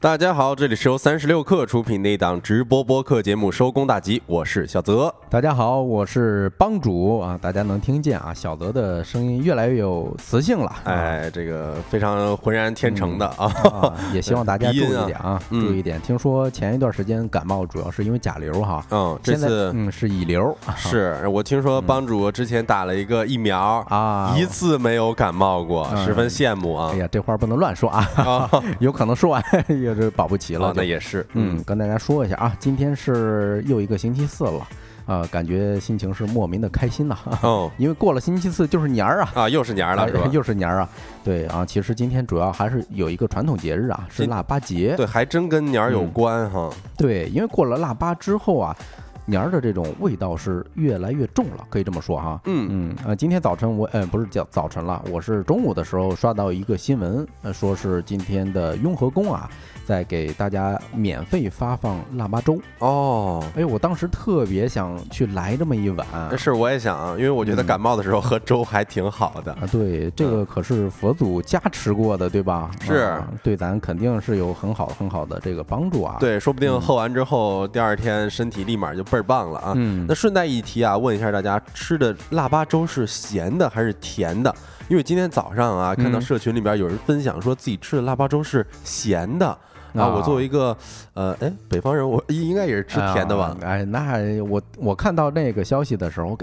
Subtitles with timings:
[0.00, 5.12] 大家好，这里是由三十六克出品的一档直播播客节目《收工大吉》，我是小泽。
[5.28, 15.66] 大家好，我是帮主啊，大家能听见啊，小泽的声音越来越有磁性了，哎，这个非常浑然天成的啊，也希望大家注意点啊，嗯。
[15.66, 16.00] 注意点。
[16.00, 26.04] 听说前一段时间感冒主要是因为甲流哈，嗯，这次嗯是乙流是我听说帮主之前打了一个疫苗，啊，一次没有感冒过，嗯。
[26.04, 26.90] 十分羡慕啊。
[26.92, 26.98] 哎。
[26.98, 29.42] 呀，这话不能乱说啊，啊， 有可能说完
[29.88, 34.66] 也是保不齐了哦，那也是，嗯，跟大家说一下啊，今天是又一个星期四了
[35.06, 39.32] 啊，感觉心情是莫名的开心呐、哦 因为过了星期四就是年儿啊。
[39.34, 40.28] 啊，又是年儿了是吧哎？
[40.32, 40.88] 又是年儿啊，
[41.24, 44.94] 对啊，其实今天主要还是有一个传统节日啊，是腊八节。
[44.96, 46.70] 对，还真跟年儿有嗯关哈。
[46.96, 48.76] 对，因为过了腊八之后啊，
[49.28, 52.40] 年儿的这种味道是越来越重了，可以这么说哈。
[52.46, 59.48] 嗯嗯呃，今天早晨我呃不是叫早晨了，我是中午的时候刷到一个新闻，呃，说是今天的雍和宫啊，
[59.84, 62.58] 在给大家免费发放腊八粥。
[62.78, 63.44] 哦。
[63.54, 66.06] 哎，我当时特别想去来这么一碗。
[66.38, 69.52] 是，我也想，因为我觉得嗯感冒的时候喝粥还挺好的。
[69.52, 72.70] 啊，对，这个可是佛祖加持过的，对吧？
[72.80, 79.72] 是啊对咱肯定是有很好很好的这个帮助啊。，对，说不定嗯喝完之后，第二天身体立马就倍儿棒了啊。
[79.76, 84.54] 嗯那，顺带一提啊，问一下大家，吃的腊八粥是咸的还是甜的？
[84.88, 89.56] 因为今天早上啊，看到嗯社群里边有人分享说自己吃的腊八粥是咸的
[89.94, 90.08] 啊。
[90.08, 90.76] 我作为一个
[91.14, 93.64] 呃，哎，北方人，我应该也是吃甜的吧啊？
[93.64, 96.36] 哎，那我我看到那个消息的时候，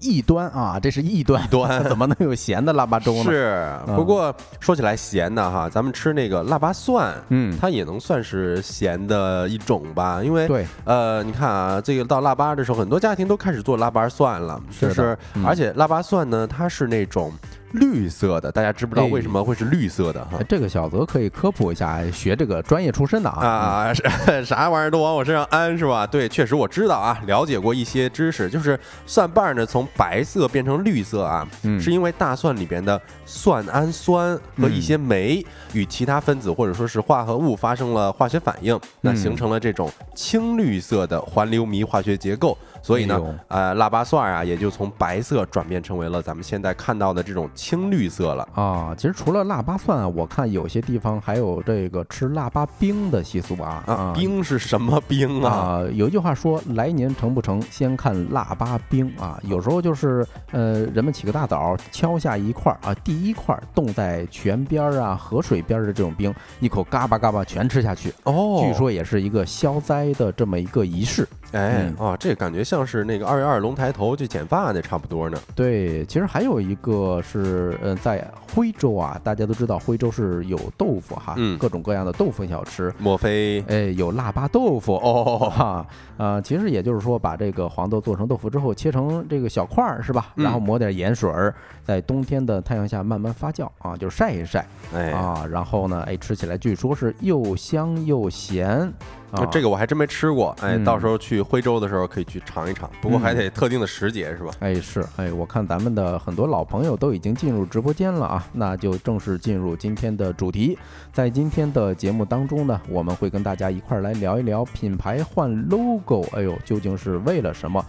[0.00, 10.22] 异端啊，这是异端，异端 怎么能有咸的腊八粥呢？，是，嗯不过说起来咸的哈，咱们吃那个腊八蒜，嗯，它也能算是咸的一种吧？
[10.22, 17.32] 因为对，呃，你看啊，这个到腊八的时候，很多家庭都开始做腊八蒜了，就是嗯而且腊八蒜呢，它是那种
[17.72, 20.44] 绿色的，大家知不知道哎为什么会是绿色的哈哎？
[20.48, 23.46] 这个小泽可以科普一下，学这个专业出身的啊。
[23.46, 24.02] 啊，是
[24.44, 26.06] 啥玩意儿都往我身上安是吧？
[26.06, 48.46] 对，确实我知道啊，了解过一些知识，就是蒜瓣儿呢从白色变成绿色啊，嗯是因为大蒜里边的蒜氨酸和一些酶与其他分子或者说是化合物发生了化学反应，那嗯形成了这种青绿色的环流醚化学结构，所以呢呃，腊八蒜啊也就从白色转变成为了咱们现在看到的这种青绿色了。
[48.54, 55.50] 啊，其实除了腊八蒜啊，我看有些地方还有这个吃腊八冰的习俗啊啊，冰是什么冰啊？
[55.52, 68.12] 啊，有一句话说：“来年成不成，先看腊八冰啊。”有时候就是呃，人们起个大早，敲下一块儿啊，第一块儿冻在泉边儿啊、河水边儿的这种冰，一口嘎巴嘎巴全吃下去。
[68.24, 71.28] 哦，据说也是一个消灾的这么一个仪式。
[71.52, 75.38] 哎嗯啊，这感觉像是那个二月二龙抬头去剪发那差不多呢。
[75.54, 82.90] 对，其实还有一个是，呃，在徽州啊，大家都知道徽州是有豆腐哈，嗯各种各样的豆腐小吃。
[82.98, 90.32] 莫非哎，有腊八豆腐哦，哈，呃，其实也就是说，把这个黄豆做成豆腐之后，切成这个小块儿，是吧？
[90.36, 91.54] 嗯然后抹点盐水儿，
[91.84, 95.10] 在冬天的太阳下慢慢发酵啊，就是晒一晒哎？
[95.10, 95.46] 啊。
[95.46, 98.90] 然后呢，哎，吃起来据说是又香又咸
[99.32, 99.46] 啊。
[99.46, 104.52] 这个我还真没吃过，哎，嗯到时候去徽州的时候可以去尝一尝，不过还得特定的时节是吧？
[104.60, 110.78] 哎是哎，我看咱们的很多老朋友都已经进入直播间了啊，那就正式进入今天的主题。
[111.12, 117.84] 在今天的节目当中呢，我们会跟大家一块儿来聊一聊品牌换 logo，哎呦，究竟是为了什么？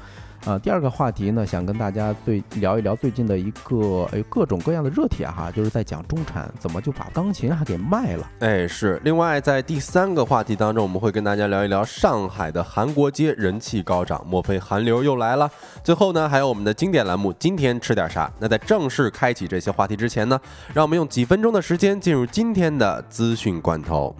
[0.45, 8.29] 啊，第二个话题呢，想跟大家最聊一聊最近的一个哎各种各样的热帖哈，就是在讲中产怎么就把钢琴还给卖了。
[8.39, 8.99] 哎，是。
[9.05, 15.49] 另外，在第三个话题当中，我们会跟大家聊一聊上海的韩国街人气高涨，莫非韩流又来了？
[15.81, 18.29] 最后呢，还有我们的经典栏目，今天吃点啥？
[18.37, 20.37] 那在正式开启这些话题之前呢，
[20.73, 24.13] 让我们用几分钟的时间进入今天的资讯罐头。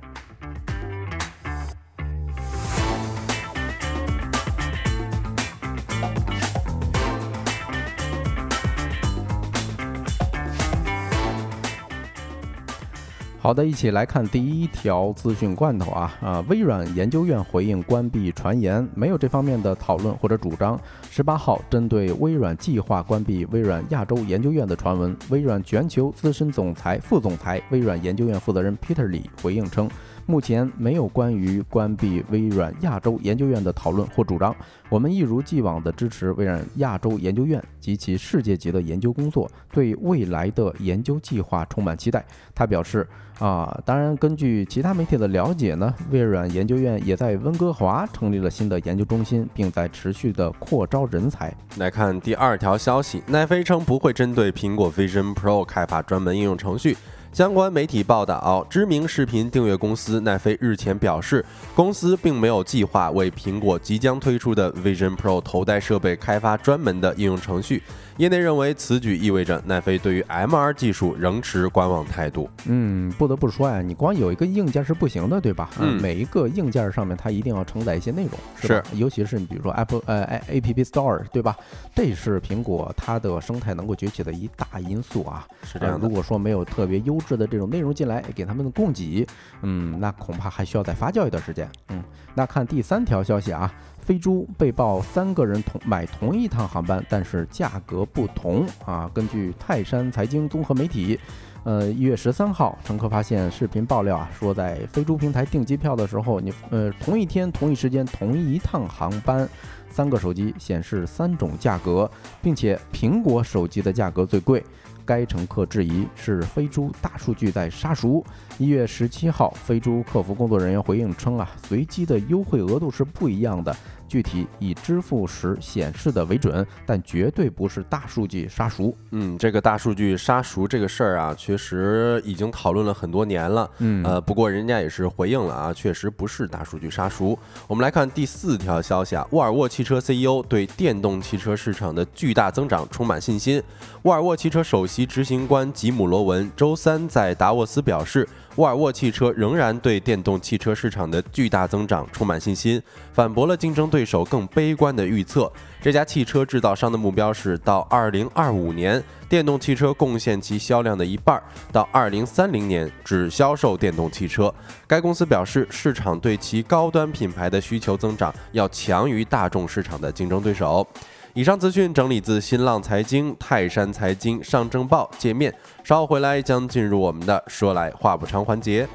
[13.44, 16.46] 好的，一起来看第一条资讯罐头啊啊！
[16.48, 20.80] 微软研究院回应关闭传言，没有这方面的讨论或者主张。
[21.12, 29.90] 十八号，针对微软计划关闭微软亚洲研究院的传闻，微软全球资深总裁、副总裁、微软研究院负责人 Peter 李回应称，
[30.26, 34.56] 目前没有关于关闭微软亚洲研究院的讨论或主张。
[34.88, 42.24] 我们一如既往地支持微软亚洲研究院及其世界级的研究工作，对未来的研究计划充满期待。
[42.56, 43.06] 他表示。
[43.44, 51.54] 啊，当然，根据其他媒体的了解呢，微软研究院也在温哥华成立了新的研究中心，并在持续的扩招人才。
[51.76, 56.96] 来看第二条消息，奈飞称不会针对苹果 Vision Pro 开发专门应用程序。
[57.34, 61.44] 相关媒体报道，知名视频订阅公司奈飞日前表示，
[61.76, 67.84] 公司并没有计划为苹果即将推出的 Vision Pro 头戴设备开发专门的应用程序。
[68.18, 72.50] 业内认为，此举意味着奈飞对于 MR 技术仍持观望态度。
[72.66, 75.70] 嗯，不得不说呀，你光有一个硬件是不行的，对吧？
[75.80, 78.84] 嗯每一个硬件上面它一定要承载一些内容，是吧？
[78.94, 81.56] 尤其是你比如说 Apple 呃 A P P Store，对吧？
[81.94, 85.46] 这是苹果它的生态能够崛起的一大因素啊。
[85.64, 86.14] 是这样呃如。
[86.14, 89.28] 果说没有特别优质的这种内容进来给他们的供给，
[89.64, 91.68] 嗯，那恐怕还需要再发酵一段时间。
[91.90, 92.04] 嗯，
[92.36, 99.10] 那看第三条消息啊，飞猪被曝三个人同买同一趟航班，但是价格不同啊。
[99.14, 101.20] 根据泰山财经综合媒体。
[101.64, 109.48] 呃，一月十三号，乘客发现视频爆料啊，说在飞猪平台订机票的时候，你呃同一天、同一时间、同一趟航班，
[109.90, 112.10] 三个手机显示三种价格，
[112.42, 114.62] 并且苹果手机的价格最贵。
[115.06, 118.24] 该乘客质疑是飞猪大数据在杀熟。
[118.58, 123.76] 一月十七号，飞猪客服工作人员回应称啊，随机的优惠额度是不一样的，
[124.14, 128.96] 具体以支付时显示的为准，但绝对不是大数据杀熟。
[129.10, 133.68] 嗯，这个大数据杀熟这个事儿啊，确实已经讨论了很多年了。
[133.80, 137.36] 嗯呃，不过人家也是回应了啊，确实不是大数据杀熟。
[137.66, 143.60] 我们来看第四条消息啊，沃尔沃汽车 CEO 对电动汽车市场的巨大增长充满信心。
[144.04, 155.52] 沃尔沃汽车首席执行官吉姆·罗文周三在达沃斯表示，沃尔沃汽车仍然对电动汽车市场的巨大增长充满信心，反驳了竞争对手更悲观的预测。
[155.82, 161.38] 这家汽车制造商的目标是到2025年，电动汽车贡献其销量的一半；
[161.72, 164.54] 到2030年只销售电动汽车。
[164.86, 170.88] 该公司表示，市场对其高端品牌的需求增长要强于大众市场的竞争对手。
[171.36, 175.52] 以上资讯整理自新浪财经、泰山财经、上证报界面。
[175.84, 178.88] 稍后回来将进入我们的说来话不长环节。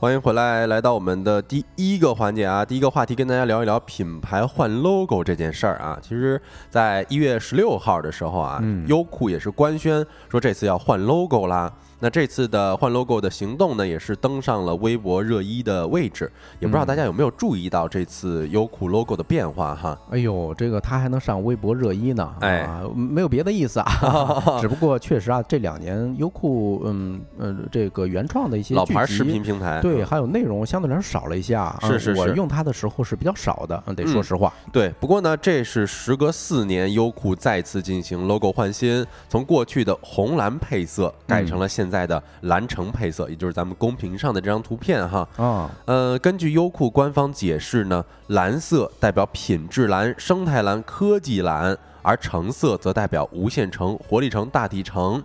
[0.00, 5.98] 欢迎回来，来到我们的第一个环节啊，第一个话题跟大家聊一聊品牌换 logo 这件事儿啊。
[6.00, 6.40] 其实，
[6.70, 11.72] 在一月十六号的时候啊，嗯优酷也是官宣说这次要换 logo 啦。
[12.00, 16.30] 那这次的换 logo 的行动呢，也是登上了微博热一的位置。
[16.60, 19.98] 也不知道大家有没有注意到这次优酷 logo 的变化哈？
[20.10, 31.78] 哎呦，这个它还能上微博热一呢，哎啊，没有别的意思啊， 只不过确实啊，这两年优酷，嗯嗯，这个原创的一些老牌视频平台，对，还有内容相对来说少了一些啊。
[31.82, 34.52] 是是是我用它的时候是比较少的，嗯，得说嗯实话。
[34.72, 45.28] 对，不过呢，这是时隔四年，优酷再次进行 logo 换新，从过去的红蓝配色改成了现在的蓝橙配色，也就是咱们公屏上的这张图片哈。
[45.36, 55.22] 啊，呃，根据优酷官方解释呢，蓝色代表品质蓝、生态蓝、科技蓝，而橙色则代表无限橙、活力橙、大地橙。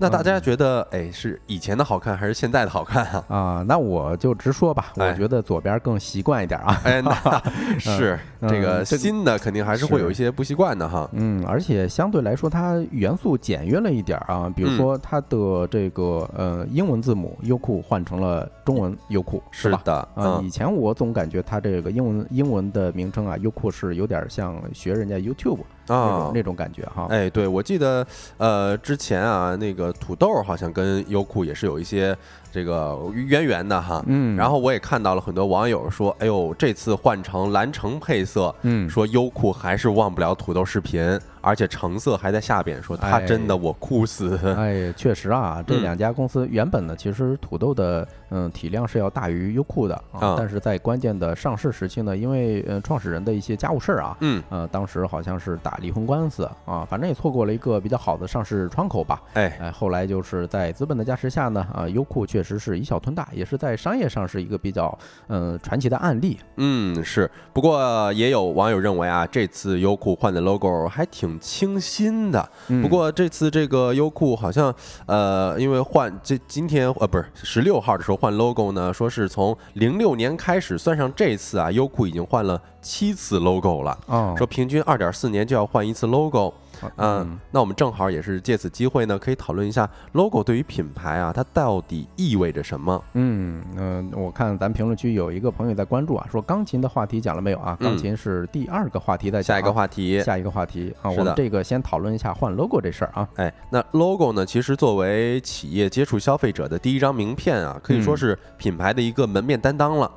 [0.00, 3.24] 那大家觉得，哎，是以前的好看还是现在的好看啊？
[3.28, 6.80] 啊，那我就直说吧，我哎觉得左边更习惯一点啊。
[6.84, 7.12] 哎，那
[7.78, 11.06] 是嗯这个新的肯定还是会有一些不习惯的哈。
[11.12, 25.58] 嗯，而且相对来说，它元素简约了一点啊，比如嗯说它的这个呃英文字母优酷换成了中文优酷，是的，啊，嗯以前我总感觉它这个英文英文的名称啊，优酷是有点像学人家 YouTube
[25.90, 27.06] 那啊种，那种感觉哈。
[27.10, 28.06] 哎，对，我记得，
[28.38, 32.16] 呃，之前啊，那个土豆好像跟优酷也是有一些
[32.50, 34.02] 这个渊源的哈。
[34.06, 43.26] 嗯，然后我也看到了很多网友说，哎呦，这次换成蓝橙配色，嗯，说优酷还是忘不了土豆视频，而且橙色还在下边说他哎。
[43.26, 44.36] 真的我哭死。
[44.56, 59.22] 哎，确实啊，这嗯两家公司原本呢，其实土豆的嗯体量是要大于优酷的啊啊，但是在关键的上市时期呢，因为呃创始人的一些家务事儿啊，嗯，呃，当时好像是打离婚官司啊，反正也错过了一个比较好的上市窗口吧。
[59.34, 66.38] 哎，哎，后来就是在资本的加持下呢，啊，优酷确实是以小吞大，也是在商业上是一个比较嗯、传奇的案例。
[66.56, 67.30] 嗯，是。
[67.52, 72.48] 不过也有网友认为啊，这次优酷换的 logo 还挺清新的。
[72.68, 86.54] 嗯不过这次这个优酷好像，呃，因为换这今天呃不是十六号的时候换 logo 呢，说是从零六年开始算上这次啊，优酷已经换了七次 logo 了，哦，说平均二点四年就要换一次 logo。
[86.96, 93.02] 嗯，那我们正好也是借此机会呢，可以讨论一下 logo 对于品牌啊，它到底意味着什么？
[93.14, 97.76] 嗯嗯，我看咱评论区有一个朋友在关注啊，说钢琴的话题讲了没有啊？
[97.80, 101.10] 钢琴是第二个话题的下一个话题，下一个话题啊。
[101.10, 103.28] 我们这个先讨论一下换 logo 这事儿啊。
[103.36, 110.10] 哎，那 logo 呢，其实作为企业接触消费者的第一张名片啊，可以说是品牌的一个门面担当了。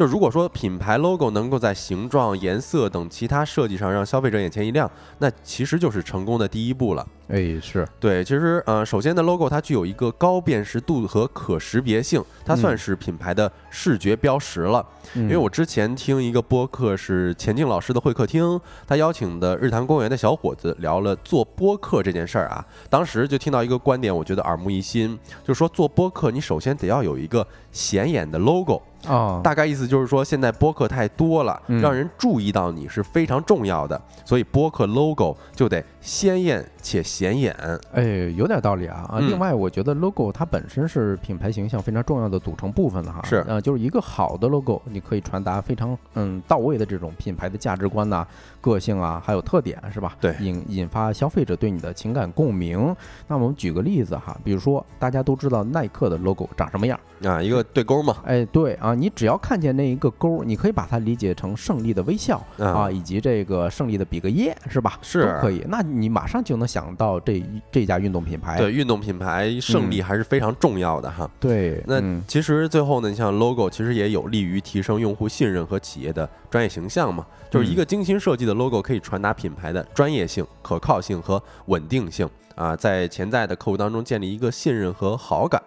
[0.00, 7.06] 就如果说品牌 logo 能够在形状、颜色等其他设计上让消费者眼前一亮，那其实就是成功的第一步了。
[7.28, 14.82] 哎，是对，其实呃，首先呢 logo 它具有一个高辨识度和可识别性，它算是品牌的视觉标识了。
[15.14, 28.80] 因为我之前听一个播客是钱静老师的会客厅，他邀请的日坛公园的小伙子聊了做播客这件事儿啊，当时就听到一个观点，我觉得耳目一新，就是说做播客你首先得要有一个显眼的 logo。
[29.06, 37.54] 哦，大概意思就是说，现在播客太多了，让人注意到你是非常重要的，所以播客 logo 就得鲜艳且显眼。
[37.92, 38.04] 哎，
[38.36, 39.18] 有点道理啊啊！
[39.20, 43.22] 另外，我觉得 logo 它本身是品牌形象非常重要的组成部分的哈。
[43.24, 48.26] 是啊，就是一个好的 logo，你可以传达非常嗯到位的这种品牌的价值观呐、
[48.60, 50.14] 个性啊，还有特点，是吧？
[50.20, 52.94] 对，引引发消费者对你的情感共鸣。
[53.26, 57.40] 那我们举个例子哈，比如说大家都知道耐克的 logo 长什么样啊？
[57.40, 58.16] 一个对勾嘛？
[58.26, 58.90] 哎，对啊。
[58.90, 64.98] 啊，你只要看见那一个勾，你可以把它理解成胜利的微笑啊，以及这个胜利的比个耶，是吧？
[65.00, 65.64] 是都可以。
[65.68, 67.42] 那你马上就能想到这
[67.72, 68.56] 这家运动品牌。
[68.58, 71.28] 对，运动品牌胜利还是非常重要的哈。
[71.40, 77.26] 对，那其实最后呢，你像 logo，其实也有利于提升用户信任和企业的专业形象嘛。
[77.50, 85.60] 就是一个精心设计的 logo，可以传达品牌的专业性、可靠性和稳定性啊，在潜在的客户当中建立一个信任和好感。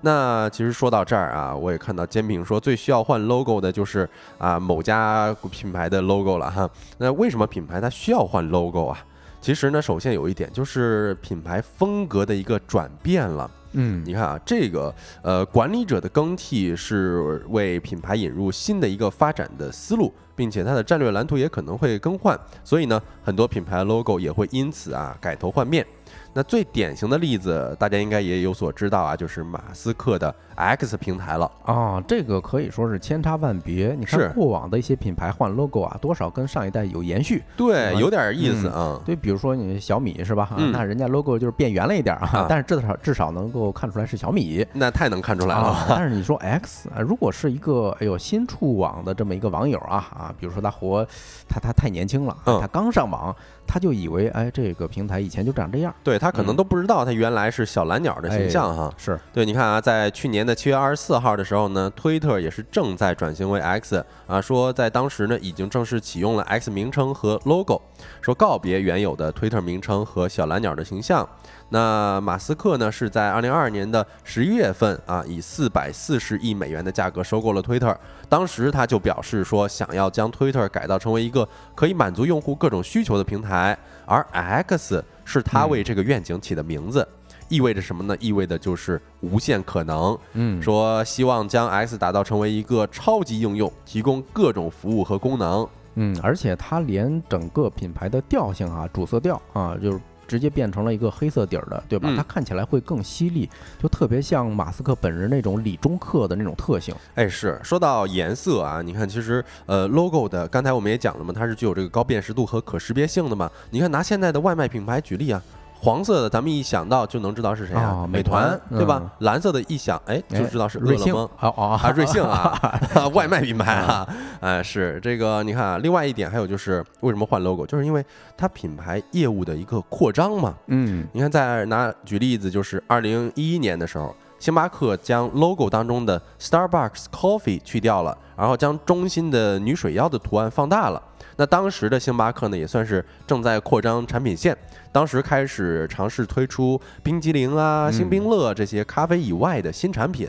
[0.00, 4.06] 那其实说到这儿啊，我也看到煎饼说最需要换 logo 的就是
[4.36, 6.68] 啊某家品牌的 logo 了哈。
[6.98, 8.98] 那为什么品牌它需要换 logo 啊？
[9.44, 13.50] 其实呢，首先有一点就是品牌风格的一个转变了。
[13.72, 25.86] 嗯，你看啊，这个呃管理者的更替是为品牌引入新的一个发展的思路，并且它的战略蓝图也可能会更换，所以呢，很多品牌 logo 也会因此啊改头换面。
[26.32, 32.02] 那最典型的例子，大家应该也有所知道啊，就是马斯克的 X 平台了啊。
[32.08, 33.94] 这个可以说是千差万别。
[33.96, 37.42] 你看过往的一些品牌换 logo 啊，多少跟上一代有延续。
[37.56, 39.00] 对，有点意思啊。
[39.04, 40.50] 对，比如说你小米是吧？
[40.72, 44.66] 那人家 logo 就是变圆了一点啊，但是至少至少能够看出来是小米。
[44.72, 45.86] 那太能看出来了。
[45.88, 51.06] 但是你说 X 啊，如果是一个哎呦新触网的这么一个网友啊啊，比如说他活
[51.48, 53.34] 他他太年轻了，他刚上网。
[53.66, 58.92] 他就以为，哎，这个平台以前就长这样，对他可能都不知道，他原来是小蓝鸟的形象哈。
[58.96, 67.80] 是对，你看啊，在去年的七月二十四号的时候呢，推特也是正在转型为 X 啊，说在当时呢，已经正式启用了 X 名称和 logo，
[68.20, 71.28] 说告别原有的推特名称和小蓝鸟的形象。
[71.70, 77.96] 那马斯克呢，是在二零二二年的十一月份啊，以四百四十亿美元的价格收购了 Twitter。
[78.28, 87.06] 当时他就表示说，想要将 Twitter 改造成为一个可以满足用户各种需求的平台，而 X 是他为这个愿景起的名字，
[87.48, 88.16] 意味着什么呢？
[88.20, 90.16] 意味着就是无限可能。
[90.34, 95.66] 嗯，说希望将 X 打造成为一个超级应用，提供各种服务和功能。
[95.96, 100.00] 嗯，而且它连整个品牌的调性啊，主色调啊，就是。
[100.34, 102.12] 直接变成了一个黑色底儿的，对吧？
[102.16, 103.48] 它看起来会更犀利，
[103.80, 106.92] 就特别像马斯克本人那种理中客的那种特性。
[107.14, 113.48] 哎，是说到颜色啊，你看，其实呃，logo 的刚才我们也讲了嘛，它是具有这个高辨识度和可识别性的嘛。
[113.70, 115.40] 你看，拿现在的外卖品牌举例啊。
[115.84, 118.06] 黄色的，咱们一想到就能知道是谁啊？
[118.10, 119.02] 美团，对吧？
[119.18, 121.14] 蓝色的一想，哎，就知道是瑞幸。
[121.14, 122.58] 哦哦，啊，瑞幸啊，
[123.12, 124.08] 外卖品牌啊，
[124.40, 125.42] 哎，是这个。
[125.42, 127.66] 你看啊，另外一点还有就是，为什么换 logo？
[127.66, 128.02] 就是因为
[128.34, 130.54] 它品牌业务的一个扩张嘛。
[130.68, 141.02] 嗯，你看，再拿举例子，就是二零一一年的时候，星巴克将 logo 当中的 Starbucks Coffee 去掉了，然后将中心的女水妖的图案放大了。
[141.36, 144.56] 那当时的星巴克呢，也算是正在扩张产品线，
[144.92, 150.28] 当时开始尝试推出冰激凌啊、星冰乐这些咖啡以外的新产品。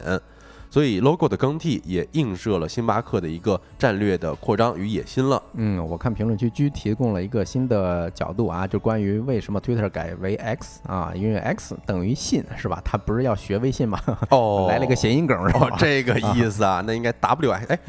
[0.69, 5.41] 所以 logo 的更替也映射了星巴克的一个战略的扩张与野心了。
[5.53, 12.81] 嗯，我看评论区居提供了一个新的角度啊，就关于为什么 Twitter 改为 X 啊，因为 X 等于信是吧？
[12.83, 13.99] 它不是要学微信吗？
[14.29, 15.69] 哦， 来了个谐音梗是吧？
[15.77, 17.79] 这个意思啊，那应该 W X 哎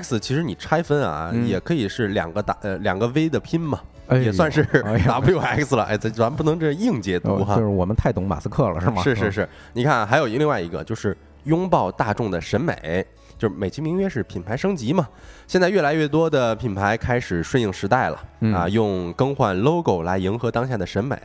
[0.00, 3.80] ，X 其实你拆分啊，也可以是两个打呃两个 V 的拼嘛，
[4.10, 4.64] 也算是
[5.06, 5.84] W X 了。
[5.84, 9.02] 哎，咱咱不能这硬解读哈，就是我们太懂马斯克了是吗？
[9.02, 11.16] 是是是，你看还有另外一个就是。
[11.46, 13.04] 拥抱大众的审美，
[13.38, 15.08] 就是美其名曰是品牌升级嘛。
[15.46, 18.20] 现在越来越多的品牌开始顺应时代了
[18.52, 21.16] 啊，用更换 logo 来迎合当下的审美。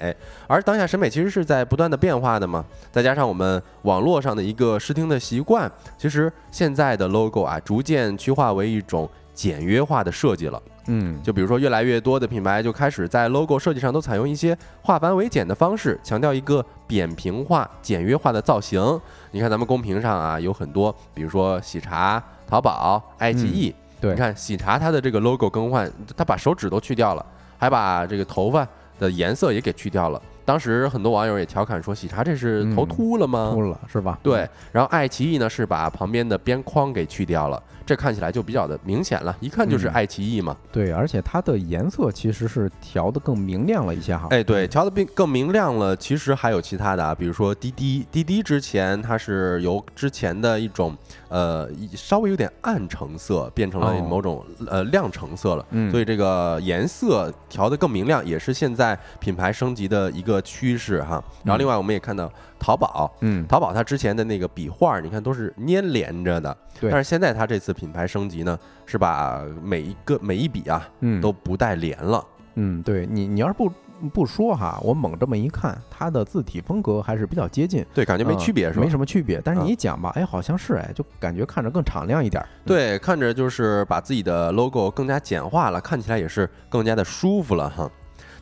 [0.47, 10.61] 而当下审美其实是在不断的变化的嘛，再加上我们网络上的一个视听的习惯，其实现在的 logo 啊，逐渐趋化为一种简约化的设计了。
[10.87, 18.99] 嗯，就比如说越来越多的品牌就开始在 logo 设计上都采用一些化繁为简的方式，强调一个扁平化、简约化的造型。
[19.31, 23.73] 你看咱们公屏上啊，有很多，比如说喜茶、淘宝、爱奇艺。
[23.99, 27.25] 对，你看喜茶它的这个 logo 更换，它把手指都去掉了，
[27.57, 28.67] 还把这个头发
[28.99, 30.21] 的颜色也给去掉了。
[30.43, 33.51] 当时很多网友也调侃说，喜茶这是头秃了吗？
[33.53, 34.19] 秃了是吧？
[34.23, 34.49] 对。
[34.71, 37.61] 然后爱奇艺呢是把旁边的边框给去掉了。
[37.85, 40.55] 这看起来就比较的明显了，一看就是爱奇艺嘛。
[40.71, 44.27] 对，而且它的颜色其实是调的更明亮了一些哈。
[44.29, 45.95] 哎，对，调的更更明亮了。
[45.95, 50.95] 其实还有其他的啊，比如说滴滴，滴滴之前它是由之前的一种
[51.29, 61.23] 呃稍微有点暗橙色变成了某种呃亮橙色了，嗯所以这个颜色调的更明亮，也是现在品牌升级的一个趋势哈。
[61.43, 62.31] 然后另外我们也看到
[62.61, 66.91] 淘宝，嗯，淘宝它之前的那个笔画，你看都是粘连着的，对。
[66.91, 67.71] 但是现在它这次。
[67.81, 72.23] 品牌升级呢，是把每一个每一笔啊，嗯，都不带连了。
[72.55, 73.71] 嗯，对你，你要是不
[74.09, 77.83] 不说哈，我猛这么一看，它的字体风格还是比较接近。
[77.93, 78.83] 对，感觉没区别是吧？
[78.83, 79.41] 没什么区别。
[79.43, 82.45] 但是你一讲吧，哎，好像是哎，就感觉看着更敞亮一点。
[82.65, 87.89] 对，看着就是把自己的 logo 更加简化了，看起来也是更加的舒服了哈。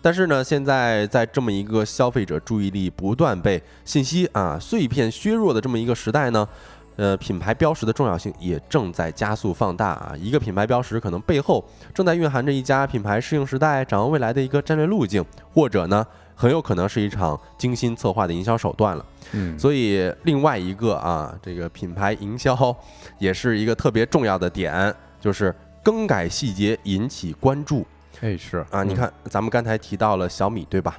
[0.01, 6.47] 但是呢，现在在这么一个消费者注意力不断被信息啊碎片削弱的这么一个时代呢。
[6.95, 10.13] 呃，品牌标识的重要性也正在加速放大啊！
[10.19, 11.63] 一个品牌标识可能背后
[11.93, 19.05] 正在蕴含着一家品牌适应时代、展望未来的一个战略路径，或者呢，很有可能是一场精心策划的营销手段了。
[19.31, 22.75] 嗯，所以另外一个啊，这个品牌营销
[23.17, 27.87] 也是一个特别重要的点，就是更改细节引起关注。
[28.21, 30.97] 哎，是啊，你看咱们刚才提到了小米，对吧？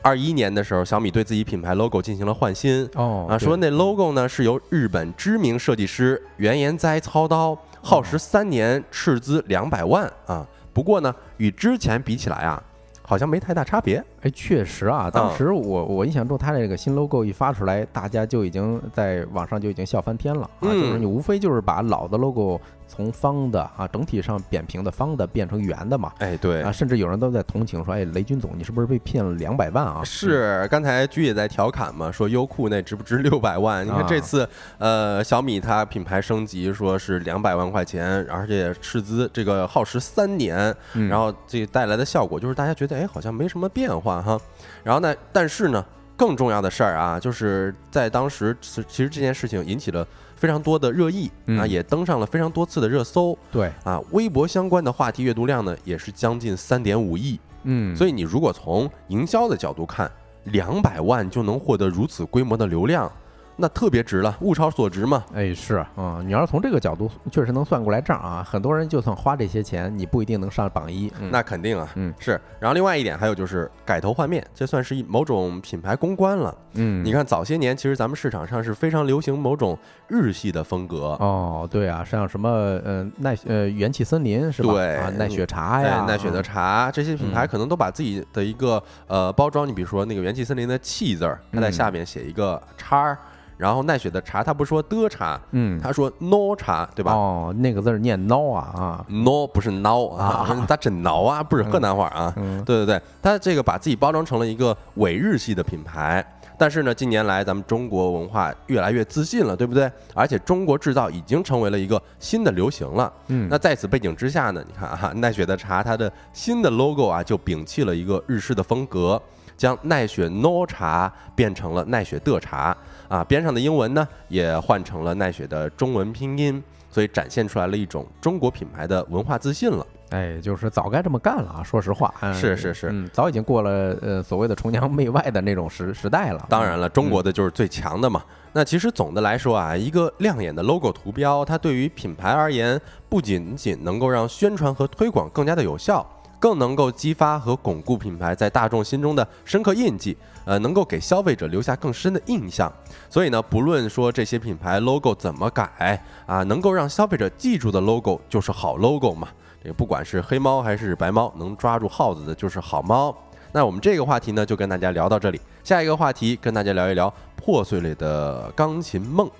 [0.00, 10.44] 二一年的时候，小米对自己品牌 logo 进行了换新哦啊，说那 logo 呢是由日本知名设计师原研哉操刀，耗时三年，斥资两百万啊。
[10.72, 12.60] 不过呢，与之前比起来啊，
[13.02, 14.02] 好像没太大差别。
[14.22, 22.60] 哎，确实啊，当时我我印象中，他这个新 logo 一发出来，大家就已经在网上就已经笑翻天了啊，就是你无非就是把老的 logo。
[22.94, 26.12] 从方的啊，整体上扁平的方的变成圆的嘛？
[26.18, 33.86] 哎，对啊，甚至有人都在同情说：“哎，雷军总，你是不是被骗了两百万啊？”是，刚才居也在调侃嘛，说优酷那值不值六百万？
[33.86, 40.74] 你看这次，呃，小米它品牌升级，说是两百万块钱，而且斥资这个耗时三年，
[41.08, 44.38] 然后这带来的效果就是大家觉得哎，好像没什么变化哈。
[44.82, 45.84] 然后呢，但是呢，
[46.22, 50.06] 更重要的事儿啊，就是在当时，其实这件事情引起了。
[50.36, 53.38] 非常多的热议啊，也登上了非常多次的热搜。
[53.52, 57.38] 对啊，微博相关的话题阅读量呢，也是将近三点五亿。
[57.62, 60.10] 嗯，所以你如果从营销的角度看，
[60.46, 63.08] 两百万就能获得如此规模的流量。
[63.56, 65.24] 那特别值了，物超所值嘛。
[65.34, 68.42] 哎，是啊，你要是从这个角度，确实能算过来账啊。
[68.48, 71.12] 很多人就算花这些钱，你不一定能上榜一。
[71.30, 72.40] 那肯定啊，嗯，是。
[72.58, 76.54] 然后另外一点，还有就是改头换面，这算是一某种品牌公关了。
[76.74, 81.16] 嗯，你看早些年，其实咱们市场上是非常流行某种日系的风格。
[81.20, 84.72] 哦，对啊，像什么呃奈呃元气森林是吧？
[84.72, 93.18] 对啊，奈雪茶呀，奈雪的茶，这些品牌可能都把自己的一个呃包装，你比如说那个元气森林的气字儿，它在下面写一个叉儿。
[93.62, 97.12] 然后奈雪的茶，他不说的茶，嗯，他说 no 茶，对吧？
[97.12, 101.40] 哦，那个字念孬啊啊，no 不是孬啊，他真孬啊？
[101.40, 102.34] 不是河南话啊？
[102.66, 106.24] 对对对，他这个把自己包装成了一个伪日系的品牌，
[106.58, 109.88] 但是呢，近年来咱们中国文化越来越自信了，对不对？
[110.12, 113.12] 而且中国制造已经成为了一个新的流行了。
[113.28, 119.22] 嗯，那在此背景之下呢，你看啊， 奈雪的茶它的新的 logo 啊，就摒弃了一个日式的风格，
[119.56, 122.76] 将奈雪 no 茶变成了奈雪的茶。
[123.12, 129.86] 啊，边上的英文呢也换成了奈雪的中文拼音，所以展现出来了一种中国品牌的文化自信了。
[130.08, 131.62] 哎，就是早该这么干了啊！
[131.62, 136.46] 说实话，是是是，嗯，早已经过了呃所谓的崇洋媚外的那种时时代了。
[136.48, 138.22] 当然了，中国的就是最强的嘛。
[138.54, 146.06] 那其实总的来说啊，一个亮眼的 logo 图标，它对于品牌而言，不仅仅能够让宣传和推广更加的有效。
[146.38, 152.72] 更能够激发和巩固品牌在大众心中的深刻印记，呃，能够给消费者留下更深的印象。
[153.08, 159.28] 所以呢，不论说这些品牌 logo 怎么改啊，能够让消费者记住的 logo 就是好 logo 嘛。
[159.62, 163.14] 这个不管是黑猫还是白猫，能抓住耗子的就是好猫。
[163.52, 165.40] 那我们这个话题呢，就跟大家聊到这里。
[165.62, 169.30] 下一个话题，跟大家聊一聊破碎类的钢琴梦。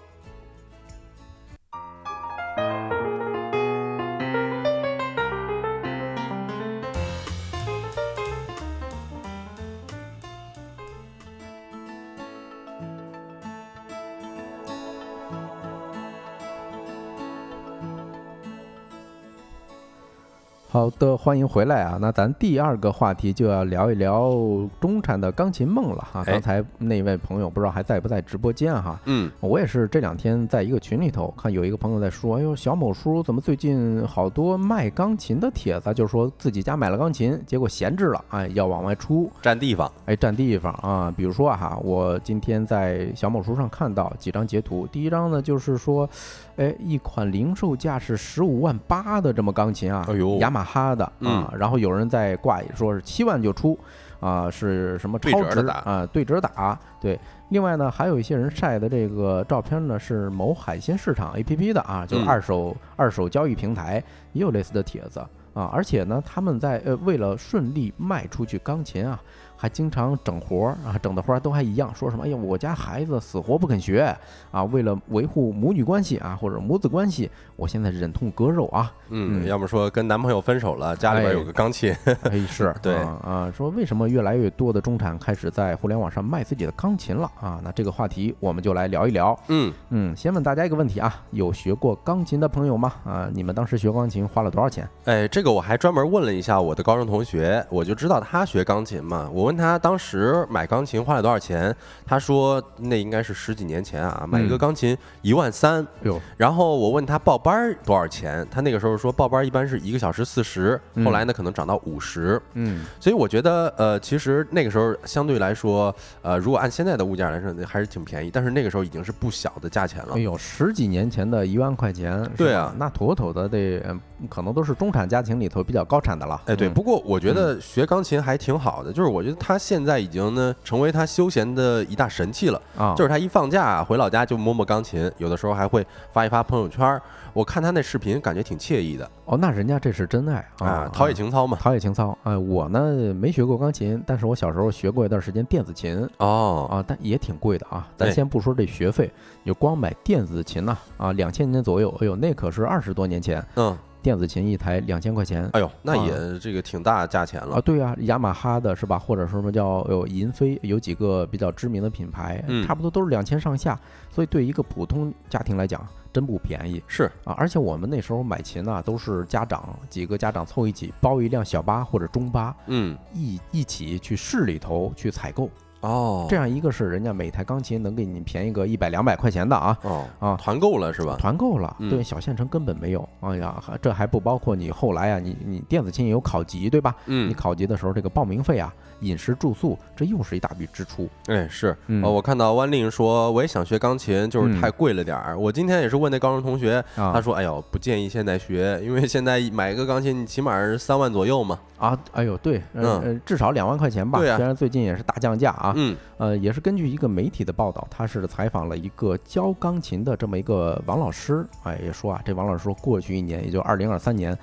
[20.83, 21.97] 好的，欢迎回来啊！
[22.01, 24.33] 那咱第二个话题就要聊一聊
[24.81, 26.25] 中产的钢琴梦了哈。
[26.27, 29.01] 哎刚才那位朋友不知道还在不在直播间哈？
[29.05, 39.89] 嗯，我也是这两天在一个群里头看有一个朋友在说，哎呦，小某叔怎么最近好多卖钢琴的帖子，就是说自己家买了钢琴，结果闲置了，哎，要往外出，占地方。
[40.07, 41.15] 哎，占地方啊。
[41.17, 46.11] 比如说啊哈，我今天在小某书上看到几张截图，第一张呢就是说，
[46.57, 53.79] 哎，一款零售价是十五万八的这么钢琴啊，哎呦雅马哈的啊，然后有人在挂说是七万就出。
[54.21, 56.09] 啊，是什么对超值啊？
[56.13, 57.19] 对折打，对。
[57.49, 64.01] 另外呢，还有一些人晒的这个照片呢，是某海鲜市场 APP 的啊，就是嗯二手、二手交易平台
[64.33, 65.19] 也有类似的帖子
[65.55, 65.69] 啊。
[65.75, 69.21] 而且呢，他们在呃为了顺利卖出去钢琴啊，
[69.63, 74.13] 还经常整活儿啊，整的活儿都还一样，说什么哎呀，我家孩子死活不肯学
[74.51, 78.93] 啊，为了维护母女关系啊或者母子关系，我现在忍痛割肉啊。
[79.11, 81.95] 嗯，嗯要么说跟男朋友分手了，家里边哎有个钢琴。
[82.25, 87.61] 哎，是对啊啊，说为什么越来越多的中产开始在互联网上卖自己的钢琴了啊？
[87.63, 89.39] 那这个话题我们就来聊一聊。
[89.47, 92.95] 嗯，嗯，先问大家一个问题啊，有学过钢琴的朋友吗？
[93.05, 94.89] 啊，你们当时学钢琴花了多少钱？
[95.05, 99.31] 哎，这个我还专门问了一下我的高中同学，我就知道他学钢琴嘛。
[99.33, 101.75] 我问他当时买钢琴花了多少钱，
[102.07, 105.87] 他说那应该是十几年前啊，买一个嗯钢琴一万三。
[106.05, 112.41] 哟，然后我问他报班儿多少钱，他那个时候说报班儿一般是一个小时四十，嗯后来呢可能涨到五十。
[112.55, 118.31] 嗯，所以我觉得，呃，其实那个时候相对来说，呃，如果按现在的物价来说，还是挺便宜。
[118.31, 120.21] 但是那个时候已经是不小的价钱了哎。
[120.21, 126.41] 呦，十几年前的一万块钱，对啊那妥妥的得，嗯可能都是中产家庭里头比较高产的了。
[126.47, 132.63] 哎，对，嗯不过我觉得学钢琴还挺好的，就是我觉得他现在已经呢成为他休闲的一大神器了。
[132.79, 137.01] 啊，就是他一放假回老家就摸摸钢琴，有的时候还会发一发朋友圈。
[137.35, 141.57] 我看他那视频，感觉挺惬意的哦，那人家这是真爱啊，陶冶情操嘛。
[141.59, 142.17] 陶冶情操。
[142.25, 146.07] 哎，我呢没学过钢琴，但是我小时候学过一段时间电子琴。
[146.19, 147.89] 哦，啊，但也挺贵的啊。
[147.97, 149.11] 咱先不说这学费，
[149.43, 155.49] 你就光买电子琴呐、啊，两千年左右，哎呦，那可是二十多年前，嗯，电子琴一台两千块钱。
[155.53, 157.63] 哎呦，那啊也这个挺大价钱了啊，了。
[157.63, 158.99] 对啊，雅马哈的是吧？
[158.99, 163.79] 或者说什么叫有银飞，有几个比较知名的品牌，嗯差不多都是两千上下，
[164.11, 167.33] 所以对一个普通家庭来讲，真不便宜是，啊！
[167.39, 175.49] 而且我们那时候买琴呐、都是家长几个家长凑一起包一辆小巴或者中巴，嗯，一一起去市里头去采购，
[175.83, 181.17] 哦，这样一个是人家每台钢琴能给你便宜个一百两百块钱的啊，哦啊团购了是吧？
[181.19, 183.09] 团购了，嗯对，小县城根本没有。
[183.21, 186.95] 哎呀，这还不包括你后来啊，你你电子琴也有考级对吧？
[187.07, 191.09] 嗯你嗯，考级的时候这个报名费啊、饮食住宿，这又是一大笔支出。
[191.27, 195.39] 哎是，嗯呃，我看到万令说我也想学钢琴，就是嗯太贵了点儿。
[195.39, 201.59] 我今天也是问那高中同学，啊他说：“哎呦，不建议现在学，因为现在买一个钢琴，你起码是三万左右嘛。
[201.79, 204.19] 啊，哎呦，对，呃嗯呃，至少两万块钱吧。
[204.21, 214.37] 对啊虽然最近也是大降价啊，嗯，呃，也是根据一个媒体的报道，他是采访了一个教钢琴的这么一个王老师，哎，也说啊，这王老师说过去一年，也就二零二三年，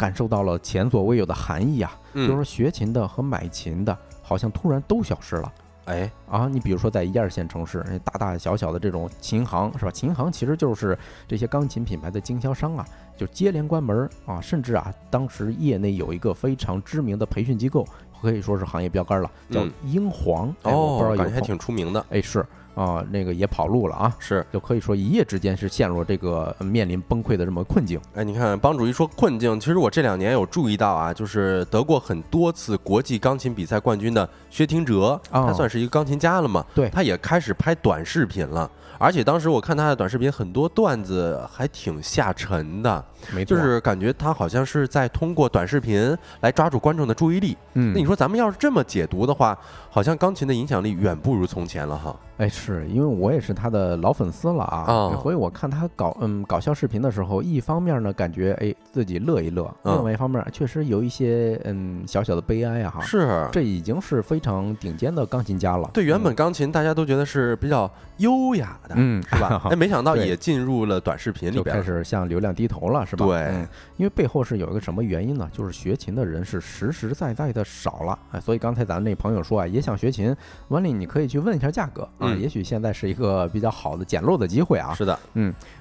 [0.00, 5.52] 感受到了前所未有的寒意啊，嗯就是说学琴的和买琴的，好像突然都消失了。
[5.84, 9.90] 哎，啊，你比如说在一二线城市，大大小小的这种琴行是吧？
[9.90, 10.96] 琴行其实就是
[11.28, 12.86] 这些钢琴品牌的经销商啊，
[13.20, 17.86] 就接连关门啊，甚至啊，当时业内有一个非常知名的培训机构，
[18.22, 20.48] 可以说是行业标杆了，叫嗯英皇。
[20.62, 22.02] 哎我不知道感觉还挺出名的。
[22.08, 22.42] 哎是
[22.74, 28.00] 啊，那个也跑路了啊，是，就可以说一夜之间是陷入这个呃面临崩溃的这么困境。
[28.14, 36.64] 哎，你看帮主一说困境，其实我这两年有注意到啊，就是得过很多次国际钢琴比赛冠军的薛廷哲，哦他算是一个钢琴家了嘛？
[36.74, 38.70] 对他也开始拍短视频了。
[39.00, 43.02] 而且当时我看他的短视频，很多段子还挺下沉的，
[43.34, 47.56] 没错，就是感觉他好像是在通过短视频来抓住观众的注意力。
[47.72, 49.58] 嗯，那你说咱们要是这么解读的话，
[49.88, 52.14] 好像钢琴的影响力远不如从前了哈。
[52.36, 63.00] 哎，是因为我也是他的老粉丝了啊，哦所以我看他搞嗯搞笑视频的时候，一方面呢感觉哎自己乐一乐，嗯另外一方面确实有一些嗯小小的悲哀啊哈。
[63.00, 65.88] 是，这已经是非常顶尖的钢琴家了。
[65.94, 69.62] 对原本钢琴大家都觉得是比较优雅的，嗯是吧？
[69.70, 71.76] 哎，没想到也进入了短视频里边。
[71.76, 73.24] 开始向流量低头了，是吧？
[73.26, 75.48] 对嗯，因为背后是有一个什么原因呢？
[75.52, 80.34] 就是学琴的人是实实在在的少了，哎，所以刚才咱那朋友说啊，也想学琴，
[80.68, 84.92] 万丽你可以去问一下价格啊，嗯也许现在是一个比较好的捡漏的机会啊。
[84.94, 85.18] 是的，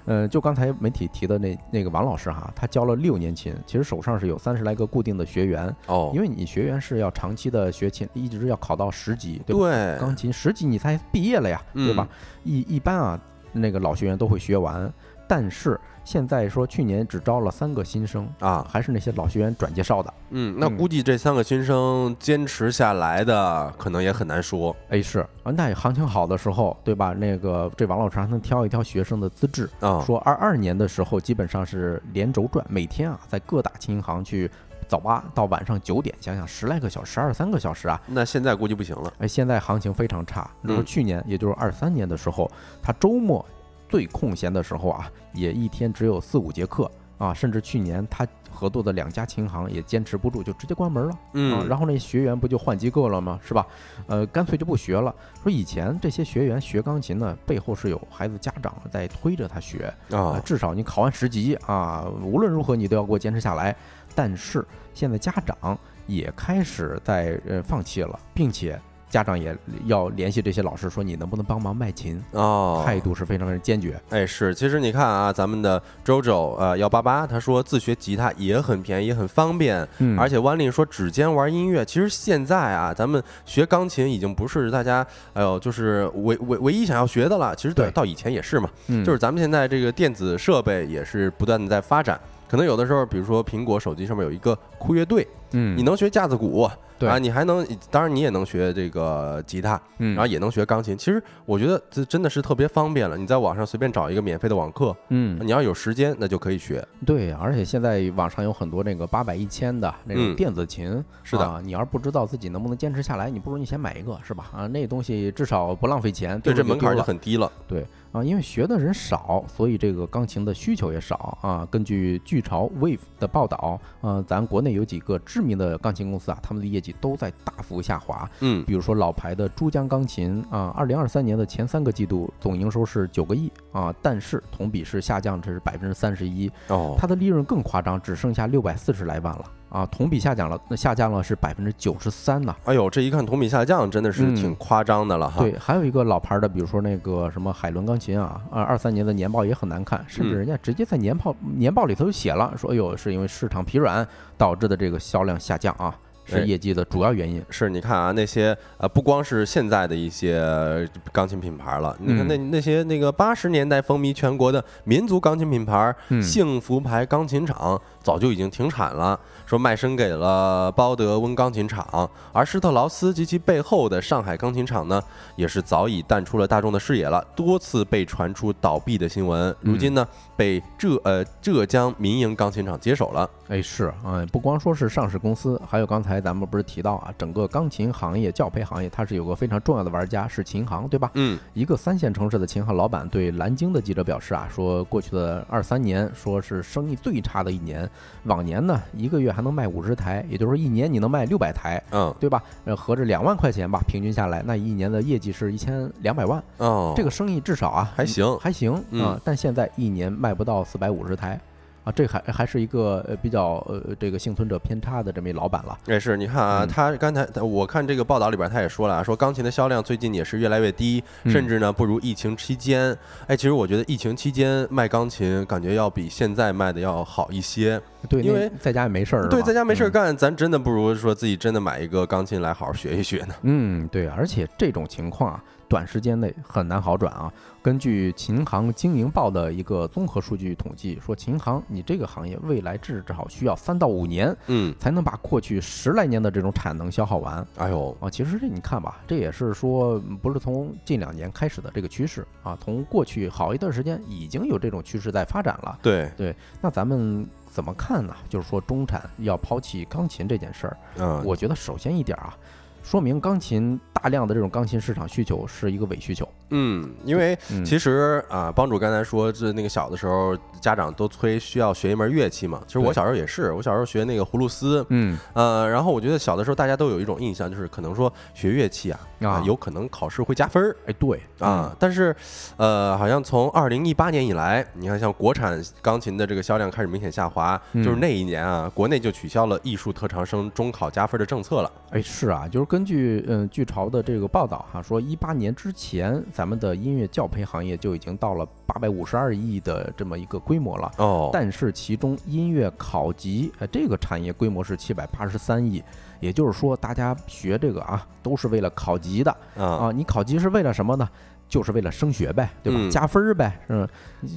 [0.09, 9.61] 呃，就刚才媒体提的那那个王老师哈，他教了六年琴，其实手上是有三十来个固定的学员，哦，因为你学员是要长期的学琴，一直要考到十级，对吧？
[9.61, 12.09] 对，钢琴十级你才毕业了呀，对吧？
[12.09, 14.91] 嗯一一般啊，那个老学员都会学完，
[15.27, 20.11] 但是现在说去年只招了三个新生啊，还是那些老学员转介绍的。
[20.31, 24.75] 嗯，那估计这三个新生坚持下来的可能也很难说。
[24.89, 27.13] 哎，是啊，那行情好的时候，对吧？
[27.13, 34.49] 那个这王老师还能挑一挑学生的资质啊，说二二年的时候基本上是连轴转，每天啊在各大轻银行去。
[34.87, 39.13] 早八到晚上九点，想想十来个小时，二三个小时啊，那现在估计不行了。
[39.19, 40.49] 哎，现在行情非常差。
[40.67, 42.49] 就是去年，也就是二三年的时候，
[42.81, 43.45] 他周末
[43.89, 51.19] 最空闲的时候啊，也一天只有四五节课啊，甚至去年他合作的两家琴行也坚持不住，就直接关门了。
[51.33, 53.39] 嗯，然后那学员不就换机构了吗？
[53.43, 53.65] 是吧？
[54.07, 55.13] 呃，干脆就不学了。
[55.41, 63.75] 说以前这些学员学钢琴呢，背后是有孩子家长在推着他学啊，至少你考完十级啊，无论如何你都要给我坚持下来。
[64.15, 68.77] 但是现在家长也开始在呃放弃了，并且
[69.09, 72.21] 家长也要联系这些老师说你能不能帮忙卖琴？
[72.31, 73.99] 哦，态度是非常非常坚决。
[74.09, 88.69] 哎，是，其实你看啊，咱们的周周呃幺八八他说自学吉他也很便宜，也很方便，嗯，而且弯丽说指尖玩音乐，其实现在啊，咱们学钢琴已经不是大家哎呦就是唯唯唯一想要学的了，其实对，到以前也是嘛，
[89.03, 92.19] 就是咱们现在这个电子设备也是不断的在发展。
[92.47, 96.67] 可能有的时候，比如说苹果手机上面有一个酷乐队，嗯，你能学架子鼓，
[96.99, 100.97] 对啊，你还能，当然你也能学这个吉他，嗯，然后也能学钢琴。
[100.97, 103.17] 其实我觉得这真的是特别方便了。
[103.17, 106.85] 你在网上随便找一个免费的网课，嗯，你要有时间，那就可以学。
[107.05, 114.49] 对，而且现在网上有很多那个八百一千的那种电子琴，是的，你要是不知道自己能不能坚持下来，你不如你先买一个，是吧？
[114.53, 117.51] 啊，那东西至少不浪费钱，对，这门槛就很低了。
[117.67, 117.85] 对。
[118.11, 121.67] 啊，因为学的人少，所以这个钢琴的需求也少啊。
[121.69, 128.29] 根据巨潮 Wave 的报道，呃，咱国内有几个知名的钢琴公司啊，他们的业绩都在大幅下滑。
[128.39, 136.51] 嗯，比如说老牌的珠江钢琴啊，二零二三年的前三个季度总营收是九个亿啊，但是同比是下降，这是百分之三十一。
[136.69, 139.45] 哦，它的利润更夸张，只剩下六百四十来万了。
[139.69, 142.55] 啊，同比下降了，那下降了是百分之九十三呢。
[142.65, 145.41] 哎呦，这一看同比下降，真的是挺夸张的了哈。
[145.41, 154.05] 对，还有一个老牌的，比如说那个什么海伦钢琴啊，二，二三年的年报也很难看，甚至人家直接在年报年报里头就写了，说哎呦，是因为市场疲软
[154.37, 155.95] 导致的这个销量下降啊。
[156.29, 157.43] 是业绩的主要原因。
[157.49, 175.01] 是，你看啊，那些呃，不光是现在的一些钢琴品牌了，你看那那些那个八十年代风靡全国的民族钢琴品牌，幸福牌钢琴厂早就已经停产了，说卖身给了包德温钢琴厂，而施特劳斯及其背后的上海钢琴厂呢，
[175.35, 179.53] 也是早已淡出了大众的视野了，多次被传出倒闭的新闻。
[179.61, 180.07] 如今呢，
[180.39, 183.29] 被浙呃浙江民营钢琴厂接手了。
[183.49, 186.21] 哎，是啊，不光说是上市公司，还有刚才。
[186.21, 191.11] 咱们不是提到啊，整个钢琴行业、教培行业，它是有个非常重要的玩家是琴行，对吧？
[191.15, 197.89] 嗯，一个三线城市的琴行老板对南京的记者表示啊，说过去的二三年，说是生意最差的一年。
[198.23, 202.41] 往年呢，一个月还能卖五十台，也就是说一年你能卖六百台，嗯，对吧？
[202.63, 206.41] 呃，合着两万块钱吧，平均下来，那一年的业绩是一千两百万。
[206.59, 209.19] 哦，这个生意至少啊还行，还行啊。
[209.25, 211.39] 但现在一年卖不到四百五十台。
[211.85, 215.75] 啊这还还是一个呃比较呃这个幸存者偏差的这么一老板了。
[215.85, 222.95] 也是，你看啊，他刚才我看这个报道里边他也说了啊，说钢琴的销量最近也是越来越低，甚至呢不如疫情期间。
[223.27, 227.81] 哎，其实我觉得疫情期间卖钢琴感觉要比现在卖的要好一些。
[228.09, 229.29] 对，因为在家也没事儿。
[229.29, 233.33] 对，在家没事儿干，咱真的不如说自己真的买一个钢琴来好好学一学呢。
[233.43, 235.43] 嗯，对，而且这种情况啊。
[235.69, 237.31] 短时间内很难好转啊！
[237.61, 247.45] 根据琴行经营报的一个综合数据统计，说琴行你这个行业未来至少需要三到五年，嗯，才能把过去十来年的这种产能消耗完。
[247.57, 255.77] 哎呦啊，其实这你看吧，这也是说不是从近两年开始的这个趋势啊，从过去好一段时间已经有这种趋势在发展了。
[255.83, 258.15] 对对，那咱们怎么看呢？
[258.27, 262.35] 就是说中产要抛弃钢琴这件事儿，嗯，我觉得首先一点啊。
[262.81, 266.27] 说明钢琴大量的这种钢琴市场需求是一个伪需求。
[266.51, 272.61] 嗯，因为其实啊，帮主刚才说这那个小的时候家长都催需要学一门乐器嘛。
[272.65, 274.85] 其实我小时候也是，我小时候学那个葫芦丝。
[274.89, 280.75] 嗯，呃，然后我觉得小的时候大家都有一种印象，就是可能说学乐器啊啊有可能考试会加分儿。
[280.85, 282.15] 哎，对啊，但是
[282.57, 291.71] 呃，好像从二零一八年以来，你看像国产钢琴的这个销量开始明显下滑，就是那一年啊，国内就取消了艺术特长生中考加分的政策了。
[291.91, 292.69] 哎，是啊，就是。
[292.69, 301.31] 根据嗯巨潮的这个报道哈，说一八年之前，咱们的音乐教培行业就已经到了八百五十二亿的这么一个规模了哦。
[301.33, 305.83] 但是其中音乐考级呃这个产业规模是七百八十三亿，
[306.19, 309.91] 也就是说大家学这个啊都是为了考级的啊。
[309.91, 311.09] 你考级是为了什么呢？
[311.47, 312.79] 就是为了升学呗，对吧？
[312.79, 313.87] 嗯加分儿呗，嗯，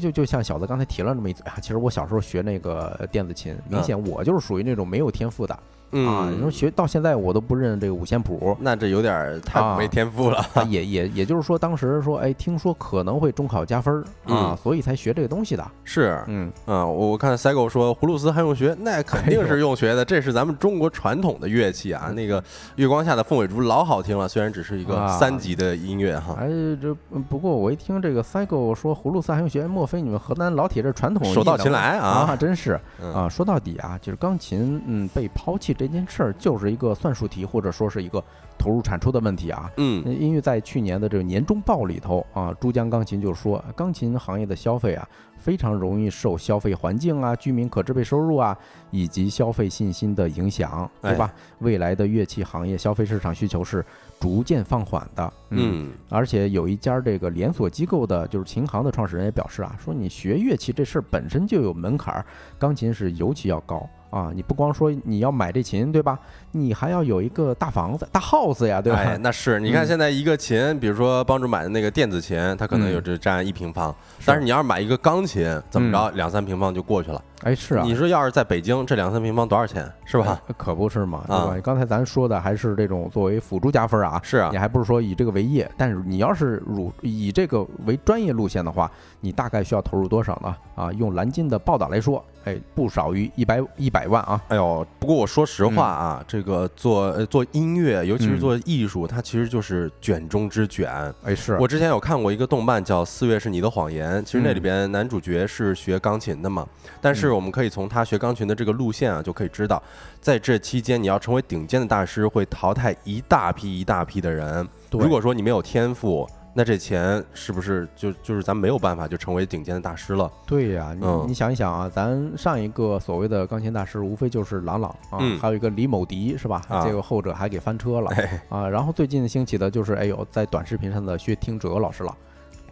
[0.00, 5.60] 就就像小子刚才提了那么一嘴啊，其实我小时候学那个电子琴，明显我就是属于那种没有天赋的、啊。
[5.92, 10.44] 嗯你说学到现在我都不认这个五线谱，那这有点儿太啊没天赋了。
[10.54, 15.70] 啊也也也就是说，当时说，哎，听说可能会中考加分儿啊嗯，所以才学这个东西的。
[15.84, 22.10] 是，嗯，啊，我我看 Sego 说葫芦丝还用学，那肯定是用学的，这是咱们中国传统的乐器啊。
[22.14, 22.42] 那个
[22.76, 26.48] 月光下的凤尾竹老好听了，虽然只是一个啊三级的音乐哈，哎，
[26.80, 26.94] 这
[27.28, 33.28] 不过我一听这个 Cycle 说葫芦丝还用学，莫非你们河南老铁这传统手到擒来啊啊，真是嗯啊。
[33.28, 38.22] 说到底啊，就是钢琴嗯被抛弃这件事儿，就是一个算术题，或者说是一个
[38.58, 39.70] 投入产出的问题啊。
[39.76, 48.56] 嗯因为在去年的这个年终报里头啊，珠江钢琴就说，钢琴行业的消费啊，非常容易受消费环境啊、居民可支配收入啊，
[48.90, 51.32] 以及消费信心的影响，对吧？
[51.58, 53.84] 未来的乐器行业消费市场需求是
[54.20, 55.32] 逐渐放缓的。
[55.50, 62.24] 嗯而且有一家这个连锁机构的，就是琴行的创始人也表示啊，说你学乐器这事儿本身就有门槛儿，
[62.58, 64.30] 钢琴是尤其要高啊！
[64.34, 66.18] 你不光说你要买这琴，对吧？
[66.50, 68.98] 你还要有一个大房子、大 house 呀，对吧？
[68.98, 73.94] 哎，那是你看嗯现在一个琴，比如说帮助买的那个电子琴，它可能嗯有这占一平方，
[74.26, 77.22] 但是你要是买一个钢琴，怎么着嗯两三平方就过去了。
[77.42, 79.90] 哎，是啊，你说要是在北京，这两三平方多少钱？
[80.04, 80.40] 是吧？
[80.46, 81.56] 呃可不是嘛，对啊吧？
[81.62, 85.68] 刚才咱说的还是这种作为辅助加分啊，是啊你，还不是说以这个为业？
[85.76, 90.56] 但是你要是如以这个为专业路线的话，你大概需要投入多少呢？
[90.74, 94.40] 啊，用蓝金的报道来说，哎，不少于一百一百万啊。
[94.48, 100.90] 哎呦，不过我说实话啊，这个做呃做音乐，尤其是嗯做艺术，它其实就是卷中之卷。
[101.24, 106.66] 哎，是我之前有看过一个动漫叫《四月是你的谎言》，其实那里嗯边男主角是学钢琴的嘛，
[107.00, 109.82] 但是嗯我们可以从他学钢琴的这个路线啊，就可以知道，
[110.20, 114.66] 在这期间你要成为顶尖的大师，会淘汰一大批一大批的人。
[114.90, 120.30] 对如果说你没有天赋，那这钱是不是就就是咱没有办法就成为顶尖的大师了？
[120.46, 126.60] 对呀、你嗯你想一想啊，咱上一个所谓的钢琴大师，无非就是郎朗啊，嗯还有一个李某迪是吧？
[126.68, 128.68] 啊这个后者还给翻车了哎，啊。
[128.68, 132.14] 然后最近兴起的就是，哎呦，在短视频上的薛听哲老师了。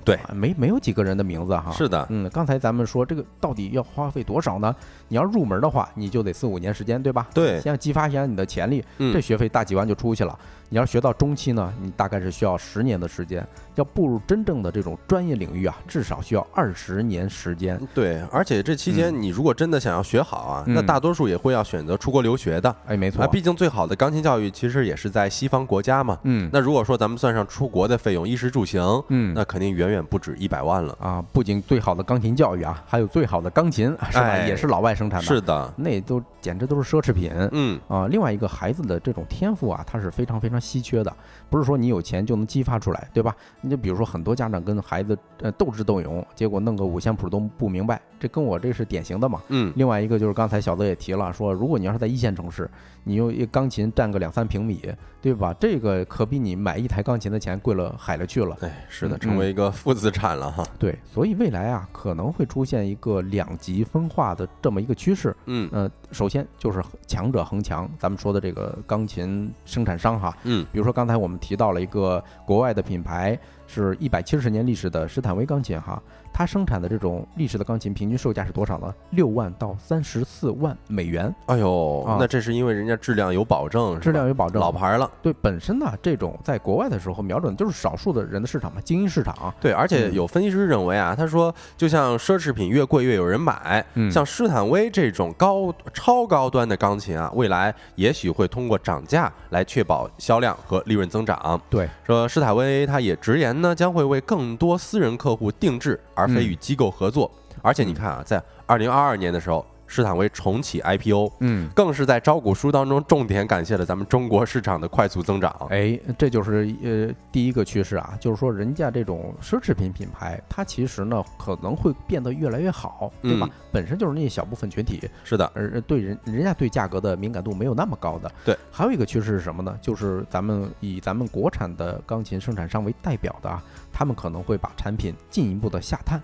[0.05, 1.73] 对啊没没有几个人的名字哈。
[1.73, 4.75] 是的，嗯，刚才咱们说这个到底要花费多少呢？
[5.09, 7.29] 你要入门的话，你就得四五年时间，对吧？
[7.35, 10.39] 对，先要激发一下你的潜力，嗯这学费大几万就出去了。
[10.73, 13.43] 你要学到中期呢，你大概是需要十年的时间；
[13.75, 17.79] 要步入真正的这种专业领域啊，至少需要二十年时间。
[17.93, 22.75] 对，而且这期间你如果真的想要学好啊，那嗯大多数也会要选择出国留学的。
[22.87, 26.17] 哎，没错啊，，毕竟最好的钢琴教育其实也是在西方国家嘛。
[26.23, 30.97] 嗯，那如果说咱们算上出国的费用，衣食住行，嗯那肯定远远不止一百万了。
[31.01, 34.21] 啊，不仅最好的钢琴教育啊，还有最好的钢琴， 是吧？
[34.23, 37.33] 哎也是老外生产的，是的，那都简直都是奢侈品。
[37.51, 41.17] 嗯，啊，另外一个孩子的这种天赋啊，他是非常非常稀缺的，
[41.49, 43.35] 不是说你有钱就能激发出来，对吧？
[43.61, 49.41] 你就比如说很多家长跟孩子呃斗智斗勇，结果弄个五线谱都不明白，这跟我这是典型的嘛。
[49.49, 52.71] 嗯，另外一个就是刚才小泽也提了，说如果你要是在一线城市，
[53.05, 54.83] 你用一钢琴占个两三平米，
[55.23, 55.55] 对吧？
[55.59, 58.57] 这个可比你买一台钢琴的钱贵了海了去了。
[58.61, 60.65] 哎，是的，嗯成为一个负资产了哈。
[60.79, 65.35] 对，所以未来啊可能会出现一个两极分化的这么一个趋势。
[65.47, 73.39] 嗯呃，首先就是强者恒强，咱们说的这个钢琴生产商哈，嗯，比如说刚才我们提到了一个国外的品牌，
[73.73, 76.03] 是一百七十年历史的施坦威钢琴哈，
[76.33, 78.93] 它生产的这种历史的钢琴平均售价是多少呢？
[79.11, 84.61] 六万到三十四万美元，哎呦啊，那这是因为人家质量有保证，质量有保证。
[84.61, 85.09] 老牌了。
[85.23, 89.55] 对，本身呢，这种在国外的时候瞄准的就是少数的人的市场嘛，精英市场。
[89.61, 101.61] 对，而且嗯有分析师认为啊，他说，就像奢侈品越贵越有人买，嗯像施坦威这种高超高端的钢琴啊，未来也许会通过涨价来确保销量和利润增长。
[101.71, 107.31] 对，说施坦威他也直言呢，将会为更多私人客户定制，而非嗯与机构合作。
[107.63, 115.53] 而且你看啊，在二零二二年的时候，施坦威重启 IPO，嗯，更是在招股书当中重点感谢了咱们中国市场的快速增长。
[115.69, 123.49] 哎，这就是呃第一个趋势啊，就是说人家这种奢侈品品牌，它其实呢可能会变得越来越好，对吧？
[123.51, 128.29] 嗯本身就是那一小部分群体，是的，而对人人家对价格的敏感度没有那么高的。
[128.45, 129.79] 对，还有一个趋势是什么呢？
[129.81, 133.63] 就是咱们以咱们国产的钢琴生产商为代表的啊，
[133.93, 136.21] 他们可能会把产品进一步的下探。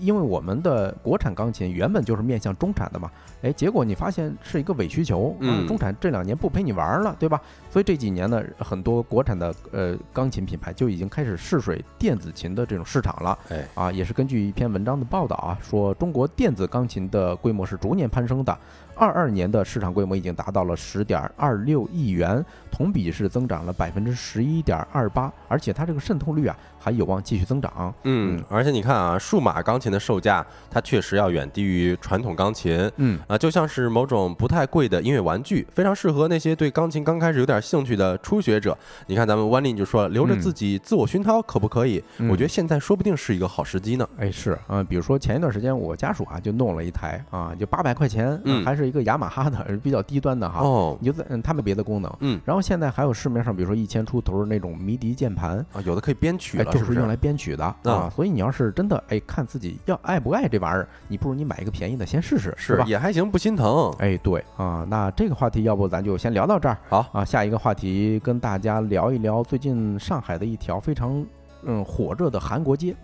[0.00, 3.10] 因为我们的国产钢琴原本就是面向中产的嘛，
[3.42, 5.36] 哎，结果你发现是一个伪需求，
[5.66, 7.40] 中产这两年不陪你玩儿了，对吧？
[7.70, 13.38] 所以这几年呢，很多国产的呃钢琴品牌就已经开始试水电子琴的这种市场了。
[13.48, 18.56] 哎，啊，也是根据一篇文章的报道啊，说中国电子钢琴的规模是逐年攀升的，
[18.94, 27.92] 二二年的市场规模已经达到了十点二六亿元，同比是增长了百分之十一点二八，而且它这个渗透率啊还有望继续增长。
[28.04, 32.88] 嗯，而且你看啊，数码钢琴的售价它确实要远低于传统钢琴。
[32.98, 38.78] 嗯啊，就像是某种不太贵的音乐玩具，非常适合那些对钢琴刚开始有点兴趣的初学者。
[39.08, 42.00] 你看咱们弯令就说了，留着自己自我熏陶可不可以？
[42.18, 44.08] 嗯我觉得现在说不定是一个好时机呢。
[44.16, 50.60] 哎，是啊、比如说前一段时间我家属啊就弄了一台啊，就八百块钱，还是一个雅马哈的，比较低端的哈。
[50.60, 52.16] 哦，你就在嗯，它没别的功能。
[52.20, 58.10] 嗯然后现在还有市面上，比如说一千出头的那种迷笛键盘，啊，有的可以编曲哎，了，不就是用来编曲的啊啊。
[58.14, 62.84] 所以你要是真的哎看自己要爱不爱这玩意儿，你不如你买一个便宜的先试试，是吧？
[62.86, 63.92] 也还行，不心疼。
[63.98, 66.76] 哎，对啊，那这个话题要不咱就先聊到这儿。
[66.88, 71.24] 好啊，下一个话题跟大家聊一聊最近上海的一条非常
[71.62, 72.94] 嗯火热的韩国街。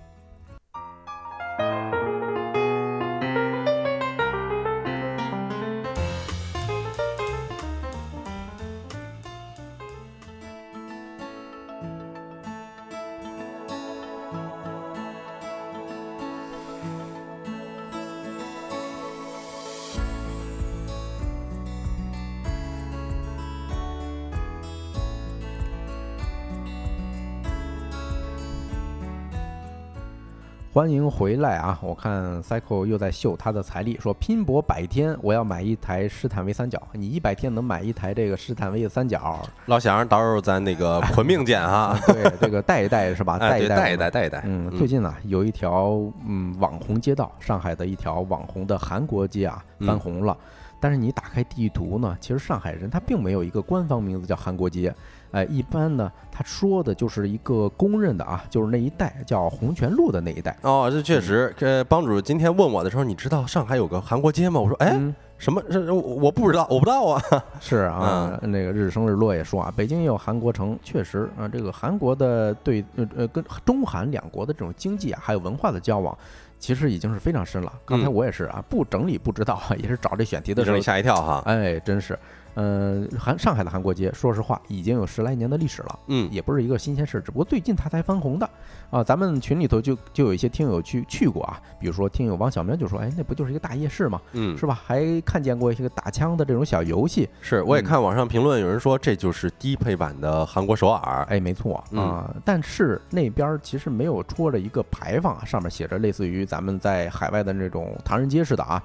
[30.82, 31.78] 欢迎回来啊！
[31.80, 36.82] 我看 Cycle 又在秀他的财力，说拼搏百天，我要买一台施坦威三角。
[36.94, 39.40] 你一百天能买一台这个施坦威的三角？
[39.66, 41.96] 老祥，到时候咱那个 捆命见啊。
[42.08, 43.38] 对，这个带一带是吧？
[43.38, 44.10] 带一带，带一带，。
[44.10, 44.42] 带一带。
[44.44, 50.36] 嗯，最近呢，有一条嗯网红街道，上海的一条网红的韩国街啊嗯翻红了。
[50.80, 54.92] 但是你打开地图呢，其实上海人他并没有一个官方名字叫韩国街，
[55.32, 60.56] 哎，一般呢他说的就是一个公认的啊，就是那一带叫红泉路的那一带。
[60.62, 61.52] 哦，这确实。
[61.58, 64.60] 这帮主今天问我的时候，你知道上海有个韩国街吗？
[64.60, 65.60] 我说，哎，嗯什么？
[65.68, 67.20] 这我我不知道，我不知道啊。
[67.60, 76.16] 是啊，嗯那个日升日落也说啊，北京也有韩国城，确实啊，这个韩国的对呃呃跟中韩两国的这种经济啊，还有文化的交往，
[76.60, 77.72] 其实已经是非常深了。
[77.84, 81.42] 刚才嗯我也是啊，不整理不知道， 也是找这选题的时候吓一跳哈。
[81.46, 82.16] 哎，真是，
[82.54, 85.98] 嗯、韩上海的韩国街，说实话已经有十来年的历史了。
[86.08, 88.48] 嗯，也不是一个新鲜事，只不过最近它才翻红的
[88.90, 89.02] 啊。
[89.02, 94.20] 咱们群里头就就有一些听友去去过啊，比如说听友王小明就说，哎，那不就是一个大夜市嘛？
[94.32, 94.78] 嗯，是吧？
[94.84, 101.22] 还看见过一些个打枪的这种小游戏，是，我也嗯看网上评论，有人说这就是低配版的韩国首尔。
[101.30, 108.82] 哎，没错嗯啊，但是那边儿其实没有戳着一个牌坊啊，上面写着类似于咱们在海外的那种唐人街似的啊。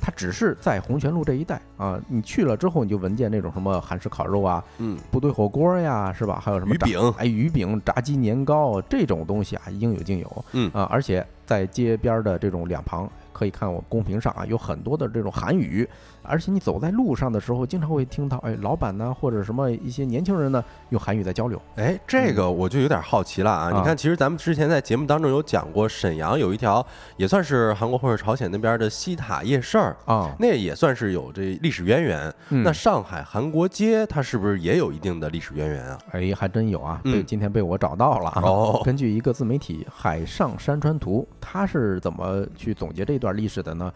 [0.00, 6.40] 它只是在红泉路这一带啊，你去了之后，你就闻见那种什么韩式烤肉啊、嗯，部队火锅呀，是吧？
[6.42, 10.44] 还有什么炸鱼饼哎，鱼饼、炸鸡年糕这种东西啊，应有尽有。
[10.52, 15.88] 嗯啊，而且在街边的这种两旁，可以看我公屏上啊，有很多的这种韩语，
[16.24, 21.60] 而且你走在路上的时候，经常会听到，哎，老板呢或者什么一些年轻人呢用韩语在交流。
[21.76, 23.70] 哎，这个我就有点好奇了啊！
[23.70, 26.84] 啊你看，其实咱们之前在节目当中有讲过，沈阳有一条
[27.16, 32.34] 也算是韩国或者朝鲜那边的西塔夜市儿，啊，那也算是有这历史渊源。
[32.50, 35.98] 嗯那上海韩国街它是不是也有一定的历史渊源啊？
[36.12, 38.42] 哎，还真有啊，嗯被今天被我找到了啊。
[38.42, 43.92] 哦根据一个自媒体《海上山川图》，它是怎么去总结这段历史的呢？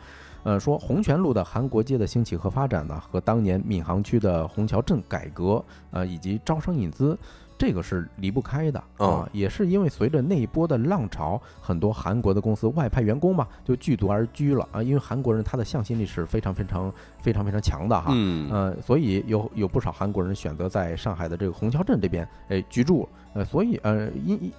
[0.48, 7.18] 呃，说红泉路的韩国街的兴起和发展呢，和当年闵行区的虹桥镇改革，呃，以及招商引资。
[7.58, 14.82] 这个是离不开的啊哦，也是因为随着那一波的浪潮，很多韩国的公司外派员工嘛，就聚族而居了啊。
[14.82, 16.90] 因为韩国人他的向心力是非常非常
[17.20, 24.52] 非常非常强的哈，嗯，呃，所以有有不少韩国人选择在上海的这个虹桥镇这边哎居住，呃，所以呃因因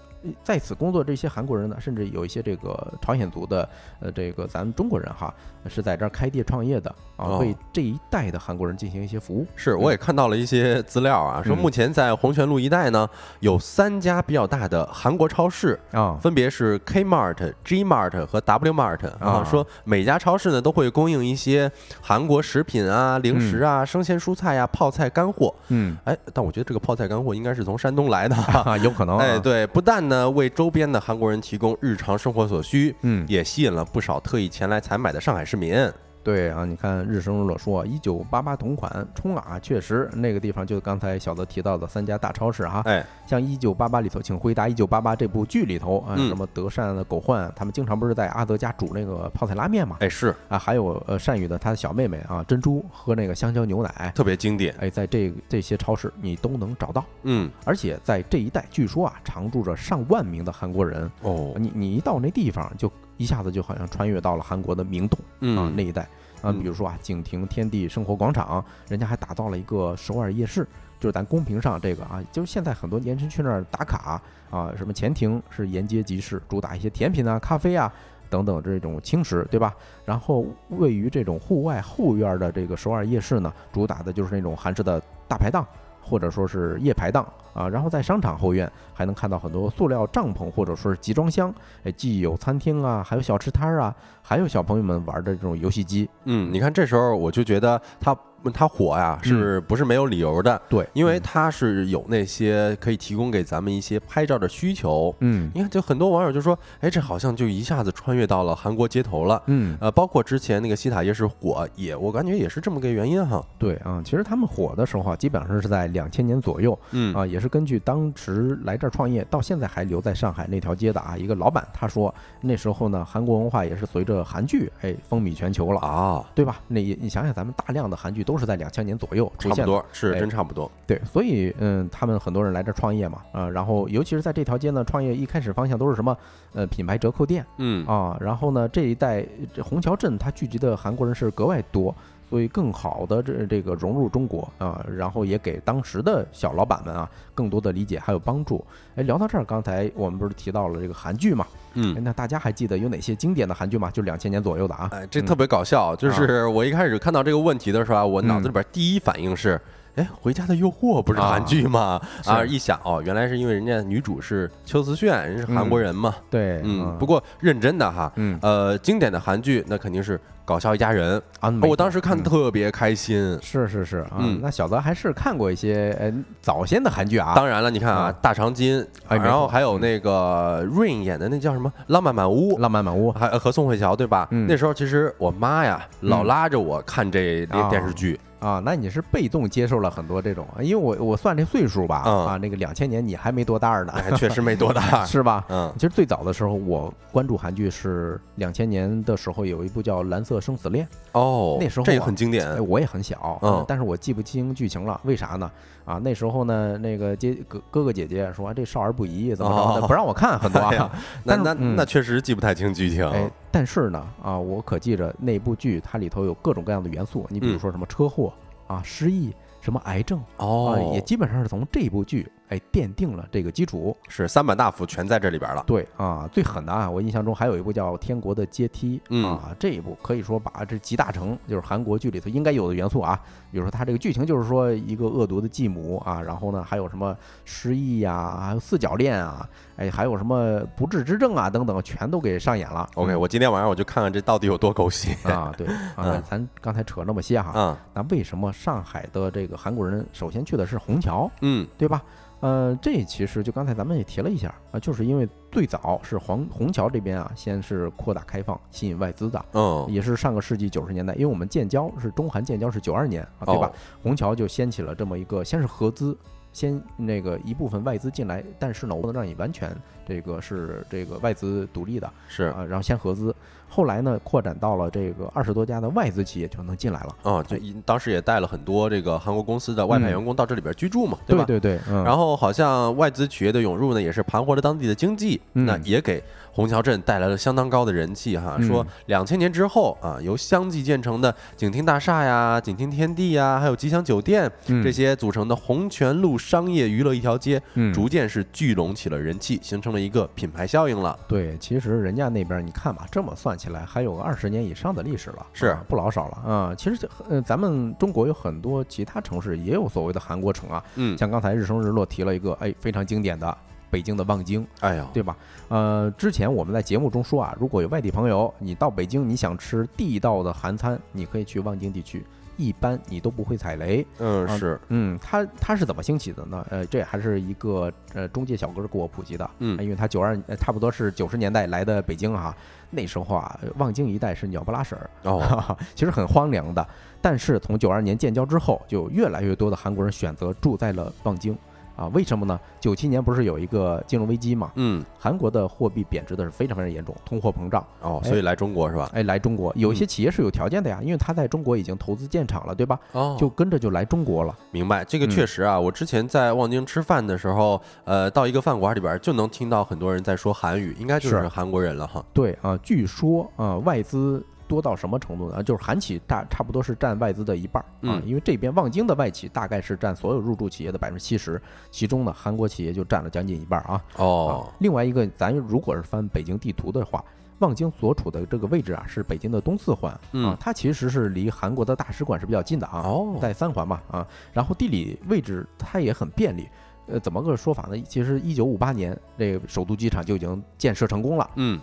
[0.44, 3.68] 在此工作这些韩国人呢，甚至有一些这个朝鲜族的
[4.00, 5.34] 呃这个咱们中国人哈，
[5.68, 9.46] 是在这儿开店创业的啊，哦为这一代的韩国人进行一些服务。
[9.56, 13.10] 是，我也看到了一些资料啊，说嗯目前在红泉路一带呢，
[13.40, 19.30] 有三家比较大的韩国超市，啊，分别是 Kmart、Gmart 和 W Mart 啊。
[19.40, 25.54] 啊说每家超市呢都会供应一些韩国食品啊、零食啊、生鲜蔬菜呀、泡菜干货。
[25.70, 28.72] 嗯哎，但我觉得这个泡菜干货应该是从山东来的哈。
[28.72, 35.90] 啊， 有可能啊，哎，对，不但呢为周边的韩国人提供日常生活所需，嗯，也吸引了不少特意前来采买的上海市民。
[36.22, 49.98] 对啊，你看日升日落说一九八八同款冲啊，确实那个地方就是刚才小泽提到的三家大超市哈，哎，像一九八八里头，请回答一九八八这部剧里头啊，嗯什么德善的狗焕，他们经常不是在阿德家煮那个泡菜拉面嘛？
[50.02, 54.76] 哎，是啊，还有呃善宇的他的小妹妹啊珍珠喝那个香蕉牛奶，特别经典。
[54.80, 66.02] 哎，在这这些超市你都能找到，嗯，而且在这一带据说啊常住着上万名的韩国人，哦，你你一到那地方就一下子就好像穿越到了韩国的明洞啊嗯，那一带。
[66.42, 70.66] 啊，嗯比如说啊，景亭天地生活广场，人家还打造了一个首尔夜市。
[71.00, 77.92] 就是咱公屏上这个啊，就是现在很多年轻人去那儿打卡啊，什么前庭是沿街集市，主打一些甜品啊、咖啡啊
[78.30, 79.74] 等等这种轻食，对吧？
[80.06, 85.66] 然后位于这种户外后院的这个首尔夜市呢，主打的就是那种韩式的大排档，
[86.10, 87.70] 或者说是夜排档啊。
[87.70, 91.54] 然后在商场后院还能看到很多塑料帐篷或者说是集装箱，
[91.84, 96.10] 哎，既有餐厅啊，还有小吃摊儿啊，还有小朋友们玩的这种游戏机。
[96.26, 98.18] 嗯，你看这时候我就觉得它
[98.54, 100.62] 它火呀，是不是没有理由的？
[100.70, 105.14] 对，因为它是有那些可以提供给咱们一些拍照的需求。
[105.20, 109.42] 嗯你看，就很多网友就说，哎，这好像就一下子穿越到了韩国街头了。
[109.48, 113.44] 嗯，呃，包括之前那个西塔夜市火，也我感觉也是这么个原因哈。
[113.58, 125.80] 对啊，其实他们火的时候啊，基本上是在两千年左右嗯啊，也是根据当时来这儿创业，到现在还留在上海那条街的啊一个老板，他说那时候呢，韩国文化也是随着韩剧哎风靡全球了。
[125.80, 126.60] 啊，对吧？
[126.68, 130.72] 那也你想想，咱们大量的韩剧都是在两千年左右出现的，差不多是哎真差不多。
[130.86, 136.16] 对，所以嗯，他们很多人来这儿创业嘛，啊、然后尤其是在这条街呢，创业一开始方向都是什么？
[136.54, 141.96] 呃，品牌折扣店嗯啊，然后呢，这一带这虹桥镇它聚集的韩国人是格外多，
[142.30, 148.64] 所以更好的这这个融入中国啊，然后也给当时的小老板们啊更多的理解还有帮助。
[148.96, 151.46] 哎，聊到这儿，刚才我们不是提到了这个韩剧嘛？
[151.50, 152.04] 哎，嗯。
[152.04, 153.90] 那大家还记得有哪些经典的韩剧吗？
[153.90, 154.90] 就两千年左右的啊。
[154.92, 159.60] 哎，这特别搞笑，就是我一开始看到这个问题的时候啊，我脑子里边第一反应是，
[160.00, 162.00] 哎，《回家的诱惑》不是韩剧吗？
[162.24, 162.30] 是。
[162.30, 166.16] 啊，一想哦，原来是因为人家女主是秋瓷炫，人是韩国人嘛。
[166.30, 168.40] 对，嗯，不过认真的哈，嗯。
[168.42, 172.24] 呃，经典的韩剧那肯定是《搞笑一家人》，啊，我当时看嗯。
[172.24, 173.38] 特别开心。
[173.42, 174.40] 是是是啊，嗯。
[174.42, 183.12] 那小泽还是看过一些呃早先的韩剧啊，当然了，你看啊，嗯大长今，哎然后还有那个 Rain 演的那叫什么《浪漫满屋》，浪漫满屋。
[183.12, 184.30] 还和宋慧乔对吧？
[184.32, 184.48] 嗯。
[184.48, 186.28] 那时候其实我妈呀老嗯。
[186.28, 187.68] 拉着我看这啊。
[187.70, 195.04] 电视剧，啊，那你是被动接受了很多这种，因为我我算这岁数吧，嗯啊，那个两千年你还没多大呢，哎，确实没多大。
[195.06, 195.44] 是吧？
[195.50, 200.86] 嗯其实最早的时候，我关注韩剧是两千年的时候，有一部叫《蓝色生死恋》，
[201.20, 202.62] 哦，那时候啊这也很经典哎，。
[202.62, 205.50] 我也很小，嗯呃但是我记不清剧情了，为啥呢？
[205.90, 210.92] 啊，那时候呢，那个姐哥哥哥姐姐说这少儿不宜，怎么着的，哦不让我看很多哎呀啊。
[211.26, 213.10] 那那嗯那确实记不太清剧情。
[213.10, 218.32] 哎，但是呢，啊，我可记着那部剧它里头有各种各样的元素，你比如嗯说什么车祸
[218.68, 223.96] 啊、失忆、什么癌症啊，哦也，基本上是从这部剧哎奠定了这个基础。
[224.08, 225.64] 是三板大斧全在这里边了。
[225.66, 233.20] 对啊，最狠的啊，我印象中还有一部叫《天国的阶梯》嗯啊，这一部可以说把这集大成，就是韩国剧里头应该有的元素啊。
[233.52, 239.48] 比如说它这个剧情就是说一个恶毒的继母啊，然后呢还有什么失忆呀、还有四角恋啊，
[239.78, 242.88] 哎，还有什么不治之症啊等等，全都给上演了。
[242.96, 245.16] OK，我今天晚上我就看看这到底有多狗血。
[245.24, 252.02] 啊，对 啊嗯，咱刚才扯那么些哈，嗯那为什么上海的这个韩国人首先去的是虹桥，嗯对吧？
[252.42, 263.74] 呃，这其实就刚才咱们也提了一下啊，就是因为最早是黄虹桥这边啊，先是扩大开放，吸引外资的，嗯，也是上个世纪九十年代，因为我们建交是中韩建交是九二年啊，对吧哦？
[264.02, 266.18] 虹桥就掀起了这么一个，先是合资，
[266.54, 269.76] 先那个一部分外资进来，但是呢，我不能让你完全
[270.08, 273.36] 这个是这个外资独立的，是啊，然后先合资，
[273.70, 277.16] 后来呢扩展到了这个二十多家的外资企业就能进来了。
[277.24, 281.46] 啊，就一当时也带了很多这个韩国公司的外派嗯员工到这里边居住嘛，对吧？
[281.46, 288.56] 对对对，嗯，然后好像外资企业的涌入呢，也是盘活了当地的经济，嗯那也给虹桥镇带来了相当高的人气哈。
[288.58, 301.18] 嗯说两千年之后啊，由相继建成的景厅大厦呀、景厅天地呀，还有吉祥酒店嗯这些组成的红泉路商业娱乐一条街，嗯逐渐是聚拢起了人气，形成了一个品牌效应了。
[301.28, 306.74] 对，其实人家那边你看吧，这么算起来还有个二十年以上的历史了，是啊不老少了啊。
[306.76, 313.56] 其实这呃，咱们中国有很多其他城市也有所谓的韩国城啊，嗯，像刚才日升日落提了一个哎非常经典的
[313.92, 315.36] 北京的望京，哎呀，对吧？
[315.68, 322.24] 呃，之前我们在节目中说啊，如果有外地朋友你到北京，你想吃地道的韩餐，你可以去望京地区，
[322.56, 324.02] 一般你都不会踩雷。
[324.02, 326.64] 啊嗯是，嗯，它它是怎么兴起的呢？
[326.70, 329.50] 呃，这还是一个呃中介小哥给我普及的。
[329.58, 332.56] 嗯因为他九二呃差不多是九十年代来的北京啊，
[332.92, 336.86] 那时候啊，望京一带是鸟不拉屎儿，哦， 其实很荒凉的。
[337.22, 341.58] 但是从九二年建交之后，就越来越多的韩国人选择住在了望京
[342.00, 342.08] 啊。
[342.14, 342.60] 为什么呢？
[342.80, 344.72] 九七年不是有一个金融危机嘛？
[344.76, 347.86] 嗯韩国的货币贬值的是非常非常严重，通货膨胀。
[348.02, 349.10] 哦，哎所以来中国是吧？
[349.14, 353.00] 哎，来中国有一些嗯企业是有条件的呀，因为他在中国已经投资建厂了，对吧？
[353.12, 354.56] 哦，就跟着就来中国了。
[354.72, 362.24] 明白，这个嗯确实啊，我之前在望京吃饭的时候，呃，到一个饭馆里边就能听到很多人在说韩语，应该就是是韩国人了哈。
[362.34, 365.64] 对啊，据说啊，外资多到什么程度呢？
[365.64, 371.60] 就是韩企大差不多是占外资的一半儿啊嗯，因为这边望京的外企大概是占所有入驻企业的百分之七十，
[371.90, 374.02] 其中呢韩国企业就占了将近一半儿啊。
[374.18, 377.26] 哦啊，另外一个，咱如果是翻北京地图的话，
[377.58, 386.70] 望京所处的这个位置啊，是北京的东四环嗯啊，它其实是离韩国的大使馆是比较近的啊，哦在三环嘛啊，然后地理位置它也很便利。
[387.12, 388.00] 呃，怎么个说法呢？
[388.08, 391.82] 其实一九五八年这个首都机场就已经建设成功了，嗯，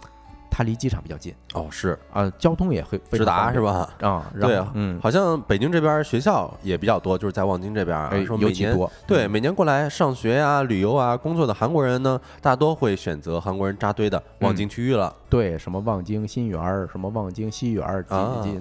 [0.56, 3.86] 它离机场比较近哦是啊，交通也会直达是吧？
[4.00, 7.94] 啊，然对啊，后嗯，好像北京这边学校也比较多，就是在望京这边
[8.24, 15.14] 说每年尤其多，对，嗯每年过来上学啊、旅游啊、工作的韩国人呢，大多会选择韩国人扎堆的望嗯京区域了。
[15.28, 18.02] 对，什么望京新园儿，什么望京西园儿，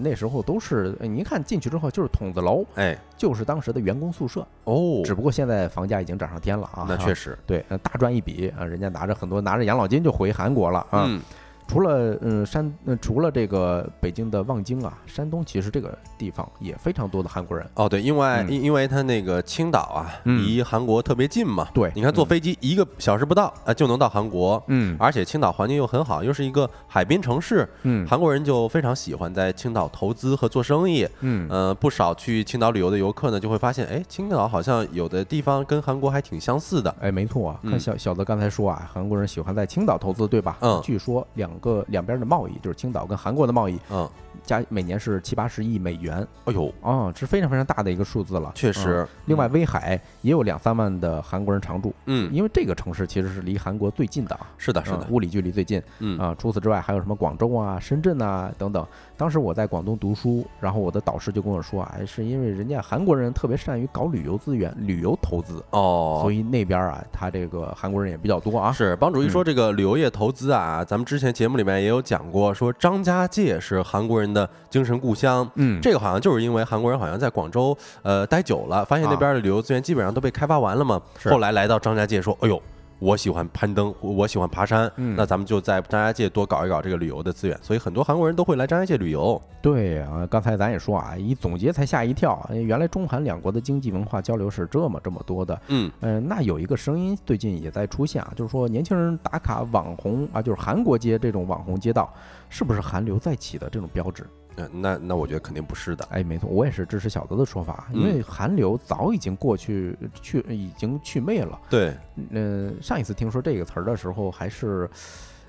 [0.02, 11.06] 那时候都是，哎您看进去之后就是筒子楼，哎，就是当时的员工宿舍，哦，只不过现在房价已经涨上天了啊，那确实，对，呃大赚一笔啊，人家拿着很多拿着养老金就回韩国了啊。
[11.08, 11.22] 嗯，
[11.68, 17.68] 除了嗯山，呃除了这个北京的望京啊，山东其实这个地方也非常多的韩国人。
[17.74, 21.68] 哦，对，因为嗯因因为它那个青岛啊，嗯离韩国特别近嘛。
[21.74, 24.62] 对你看坐嗯飞机一个小时不到啊，就能到韩国。
[24.68, 31.08] 嗯而且青岛环境又很好，又是一个海滨城市，嗯韩国人就非常喜欢在青岛投资和做生意。
[31.22, 36.94] 嗯呃，不少去青岛旅游的游客呢，就会发现，哎，青岛好像有的地方跟韩国还挺相似的。
[37.02, 40.58] 哎，没错啊，看嗯小小子刚才说啊，韩国人喜欢在青岛投资，对吧？
[40.62, 44.10] 嗯据说两个两边的贸易，就是青岛跟韩国的贸易，嗯，
[44.46, 48.50] 加每年是七八十亿美元哎呦，啊，是非常非常大的一个数字了。
[48.50, 49.08] 嗯确实。
[49.26, 54.48] 另外，威海也有两三万的韩国人常住，嗯，因为这个城市其实是离韩国最近的啊。
[54.58, 56.36] 是的，是的嗯，物理距离最近嗯啊。
[56.38, 58.86] 除此之外，还有什么广州啊、深圳啊等等。
[59.18, 68.72] 当时我在广东读书，然后我的导师就跟我说啊，哎是因为人家韩国人特别善于搞旅游资源、旅游投资，哦，所以那边啊，他这个韩国人也比较多啊。
[68.72, 75.50] 是帮主一说这个旅游业投资啊，咱们之前节目里面也有讲过，说张家界是韩国人的精神故乡。
[75.56, 82.62] 嗯，这个好像就是因为韩国人好像在广州呃待久了，发现那边的旅游资源基本上都被开发完了嘛，是后来来到张家界说，哎呦。
[83.00, 89.42] 我喜欢攀登，我喜欢爬山，嗯那咱们就在张家界多搞一搞这个旅游的资源，所以很多韩国人都会来张家界旅游。
[89.62, 95.62] 对啊，刚才咱也说啊，一总结才吓一跳，哎原来中韩两国的经济文化交流是这么这么多的。
[95.68, 102.12] 嗯，嗯、那有一个声音最近也在出现啊，就是说年轻人打卡网红啊，就是韩国街这种网红街道，
[102.50, 104.26] 是不是韩流再起的这种标志？
[104.56, 106.06] 呃那那我觉得肯定不是的。
[106.12, 111.60] 哎，没错，我也是支持小泽的说法，因为韩流早已经过去，去已经去魅了。
[111.70, 111.94] 对，
[112.32, 114.90] 嗯、上一次听说这个词儿的时候还是，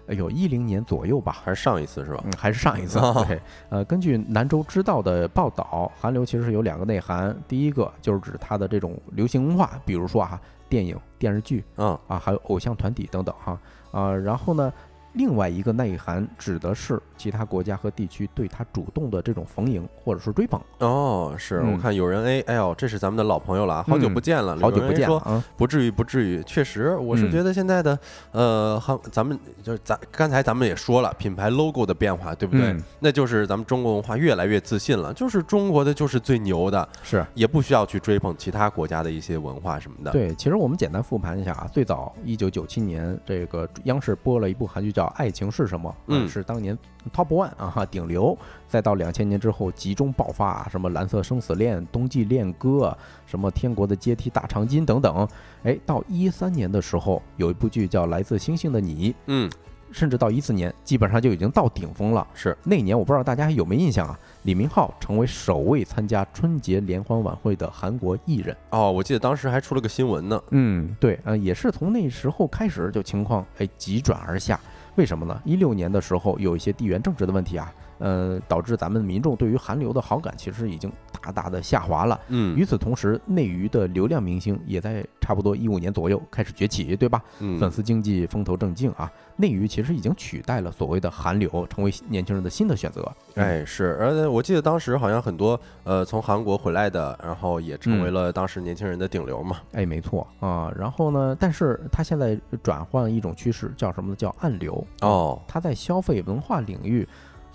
[0.08, 1.36] 哎呦，一零年左右吧。
[1.44, 2.22] 还是上一次是吧？
[2.24, 2.98] 嗯，还是上一次。
[3.02, 13.58] 哦对，呃，根据南州知道的报道，韩流其实是有两个内涵，第一个就是指它的这种流行文化，比如说啊，电影、电视剧嗯，啊，还有偶像团体等等哈
[13.92, 14.12] 啊。
[14.12, 14.72] 然后呢，
[15.16, 20.60] 另外一个内涵指的是其他国家和地区对他主动的这种逢迎或者是追捧。
[20.78, 25.42] 哦，是我嗯看有人哎，哎呦，这是咱们的老朋友了啊，好久嗯不见了，好久不见了啊！
[25.56, 26.42] 不至于，不至于。
[26.44, 27.98] 确实，我是嗯觉得现在的，
[28.32, 32.72] 呃，韩咱们就是咱刚才咱们也说了，品牌 logo 的变化，对不对？
[32.72, 46.76] 嗯那就是咱们中国文化越来越自信了，就是中国的就是最牛的，是也不需要去追捧其他国家的一些文化什么的。，对，其实我们简单复盘一下啊，最早一九九七年，这个央视播了一部韩剧叫《爱情是什么》，嗯呃是当年
[47.14, 48.36] top one 啊哈顶流。
[48.68, 52.96] 再到两千年之后集中爆发啊，什么《蓝色生死恋》《冬季恋歌》
[53.30, 55.26] 什么《天国的阶梯》《大长今》等等。
[55.62, 59.48] 哎，到一三年的时候，有一部剧叫《来自星星的你》，嗯，
[59.92, 62.26] 甚至到一四年，基本上就已经到顶峰了。
[62.34, 68.54] 是，那年我不知道大家还有没有印象啊，李明浩成为首位参加春节联欢晚会的韩国艺人。
[68.70, 70.42] 哦，我记得当时还出了个新闻呢。
[70.50, 74.58] 嗯，对，呃，也是从那时候开始就情况哎急转而下，
[74.96, 75.40] 为什么呢？
[75.44, 80.92] 一六年的时候有一些地缘政治的问题啊，呃，导致咱们民众对于韩流的好感其实已经
[81.22, 82.20] 大大的下滑了。
[82.28, 87.22] 嗯与此同时，内娱的流量明星也在差不多一五年左右开始崛起，对吧？
[87.38, 93.10] 粉嗯，丝经济风头正劲啊，内娱其实已经取代了所谓的韩流，成为年轻人的新的选择。
[93.34, 99.56] 哎是，而且我记得当时好像很多呃从韩国回来的，然后也成嗯为了当时年轻人的顶流嘛。
[99.72, 100.72] 哎，没错啊。
[100.76, 104.16] 然后呢，但是它现在转换一种趋势，叫什么呢？
[104.16, 104.84] 叫暗流。
[105.00, 107.06] 哦它在消费文化领域，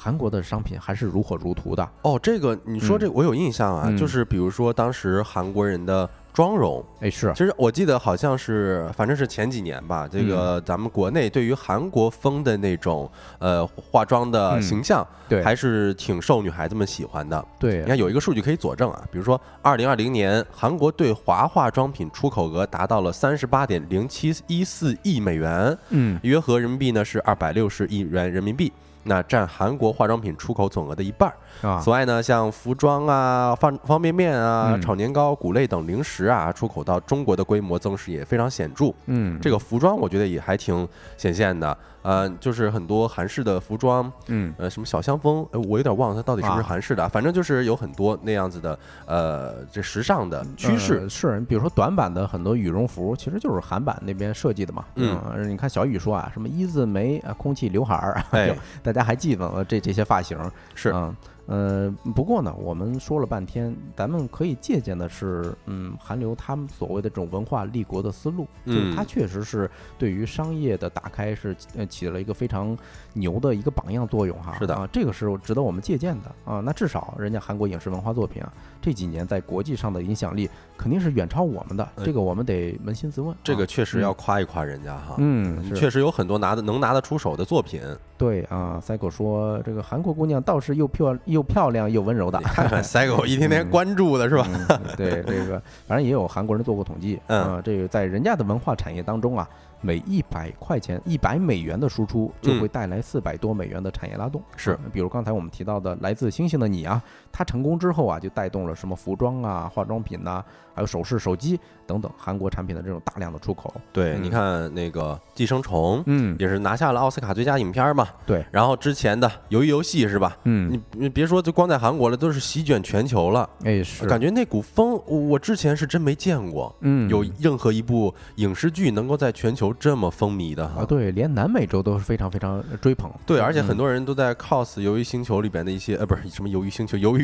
[0.03, 1.87] 韩国的商品还是如火如荼的。
[2.01, 6.83] 哦，这个你说这我有印象啊，嗯就是比如说当时韩国人的妆容。
[7.01, 17.45] 哎，是其实我记得好像是，反正是前几年吧，这个嗯咱们国内对于韩国风的那种呃化妆的嗯形象，对，还是挺受女孩子们喜欢的。
[17.59, 28.73] 对你看有一个数据可以佐证啊，比如说二零二零年韩国对华化妆品出口额达到了三十八点零七一四亿美元，嗯约合人民币呢是二百六十亿元人民币。
[29.03, 31.35] 那占韩国化妆品出口总额的一半儿。
[31.67, 38.91] 啊此，外呢，像服装啊、方方便面啊、嗯炒年糕、谷类等零食啊，出口到中国的规模增势也非常显著。
[39.05, 40.87] 嗯，这个服装我觉得也还挺
[41.17, 51.09] 显现的，呃，就是很多韩式的服装，嗯呃，什么小香风，呃，我有点忘了它到底是不是啊韩式的啊，反正就是有很多那样子的，呃，这时尚的趋势呃。
[51.09, 54.85] 是，比如说短版的很多羽绒服，其实就是韩版那边设计的嘛。
[54.95, 59.63] 嗯呃你看小雨说啊，什么一字眉啊，空气刘海儿，哎，大家还记得吗？
[59.67, 60.37] 这这些发型
[60.75, 61.15] 是，嗯。
[61.51, 72.77] 呃，不过呢，我们说了半天，咱们可以借鉴的是，嗯，韩流他们所谓的这种文化立国的思路，就是它嗯确实是对于商业的打开是呃起了一个非常
[73.11, 74.55] 牛的一个榜样作用哈。
[74.57, 76.61] 是的啊，这个是值得我们借鉴的啊。
[76.61, 83.37] 那至少人家韩国影视文化作品啊，这几年在国际上的影响力肯定是远超我们的，呃这个我们得扪心自问啊。
[83.43, 85.15] 这个确实嗯要夸一夸人家哈。
[85.17, 87.81] 嗯，确实有很多拿的能拿得出手的作品，
[88.21, 88.79] 对啊。
[88.81, 94.47] 赛狗说这个韩国姑娘倒是又漂又漂亮又温柔的你，看看 赛狗一天天关注的是吧？
[94.69, 99.47] 嗯，对这个，反正也有韩国人做过统计， 嗯啊这个在人家的文化产业当中啊，
[99.81, 104.39] 每一百块钱、一百美元的输出，就会带来四百多美元的产业拉动。
[104.41, 107.01] 嗯是啊比如刚才我们提到的《来自星星的你》啊，
[107.31, 113.73] 它成功之后啊，就带动了什么服装啊、化妆品呐、还有首饰、手机等等韩国产品的这种大量的出口。
[113.93, 118.07] 对，嗯你看那个《寄生虫》嗯，也是拿下了奥斯卡最佳影片嘛。
[118.25, 120.37] 对，然后之前的《鱿鱼游戏》是吧？
[120.43, 123.49] 嗯，你你别说，就光在韩国了，都是席卷全球了。
[123.63, 130.81] 哎是，感觉那股风，我我之前是真没见过，嗯有任何一部影视剧能够在全球这么风靡的哈。
[130.81, 133.11] 啊，对，连南美洲都是非常非常追捧。
[133.25, 137.20] 对，而且很嗯多人都在 cos《鱿鱼星球》里边的一些，呃，不是什么《鱿鱼星球》，鱿鱼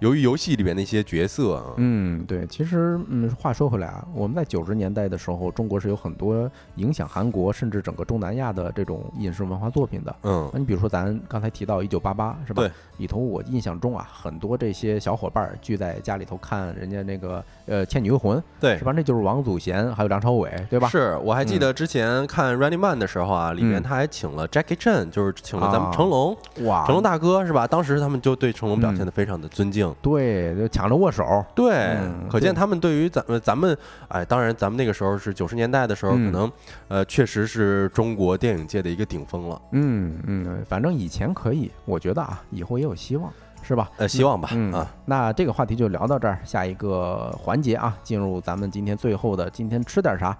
[0.00, 1.74] 鱿鱼 游戏里面的一些角色啊。
[1.76, 10.14] 嗯，对，其实嗯，话说回来啊，我们在九十年代的时候，中国是有很多影响韩国甚至整个东南亚的这种影视文化作品的。
[10.22, 12.62] 嗯那你比如说咱刚才提到《一九八八》是吧？
[12.62, 18.92] 对，里头我印象中啊，很多这些小伙伴儿聚在家里头看人家那个呃《倩女幽魂》对是，吧？
[18.94, 20.88] 那就是王祖贤还有梁朝伟，对吧？
[20.88, 27.66] 是，我还记得之前看《Running Man》的时候啊，里面嗯他还请了 Jackie Chan，就是请了咱们啊成龙，哇，成龙大哥是吧？
[27.66, 29.94] 当时他们就对成龙表嗯现的非常的尊敬。
[30.02, 31.44] 对，就抢着握手。
[31.54, 33.76] 对，嗯可见他们对于咱们咱们，
[34.08, 36.52] 哎，当然咱们那个时候是九十年代的时候，可嗯能
[36.88, 39.60] 呃确实是中国电影界的一个顶峰了。
[39.72, 43.32] 嗯嗯，反正以前可以，我觉得啊，以后也有希望，
[43.62, 43.90] 是吧？
[43.96, 50.36] 呃，希望吧，嗯啊，那这个话题就聊到这儿，下一个环节啊，进入咱们今天最后的今天吃点啥？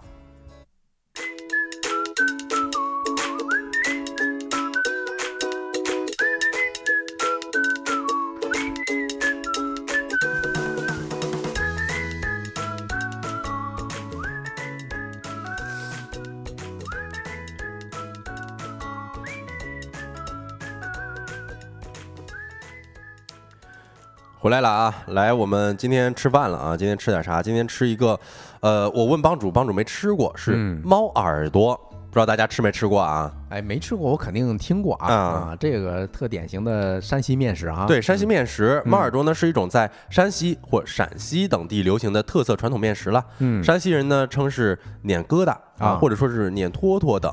[24.45, 24.95] 回来了啊！
[25.07, 26.77] 来，我们今天吃饭了啊！
[26.77, 27.43] 今天吃点啥？
[27.43, 28.21] 今天吃一个，
[28.61, 31.75] 呃，我问帮主，帮主没吃过，是嗯猫耳朵，
[32.11, 33.33] 不知道大家吃没吃过啊？
[33.49, 37.87] 哎，没吃过，我肯定听过啊啊啊，这个特典型的山西面食啊。
[37.87, 43.25] 对，山西面食，嗯猫耳朵呢是一种在山西或陕西等地流行的特色传统面食了。
[43.39, 47.33] 嗯，山西人呢称是碾疙瘩啊，啊或者说是碾坨坨等，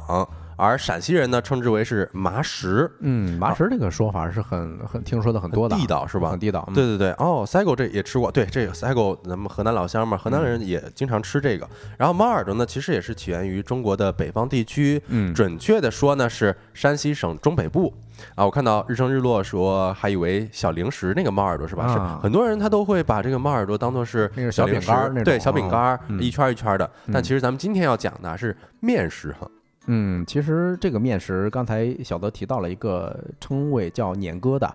[0.62, 2.89] 而陕西人呢称之为是麻食。
[2.99, 6.64] 嗯，麻食这个说法是很很听说的很多的啊，地道是吧很地道。
[6.68, 11.68] 嗯对，对对，哦，Saigo 这也吃过，对，这个 Saigo 咱们河南老乡嘛，河南人也经常吃这个。
[11.97, 17.93] 然后猫耳朵呢，其实也是起源于中国的北方地区，嗯，准确的说呢是山西省中北部。
[18.36, 21.86] 啊，我看到日升日落说还以为小零食那个猫耳朵是吧？
[21.86, 26.88] 啊是很多人他都会把这个猫耳朵当做是小饼干儿对，小饼干儿一圈儿一圈儿的。
[27.12, 29.39] 但嗯其实咱们今天要讲的是面食哈。
[29.41, 29.49] 嗯，
[30.25, 34.69] 其实这个面食，刚才小德提到了一个称谓叫碾疙瘩，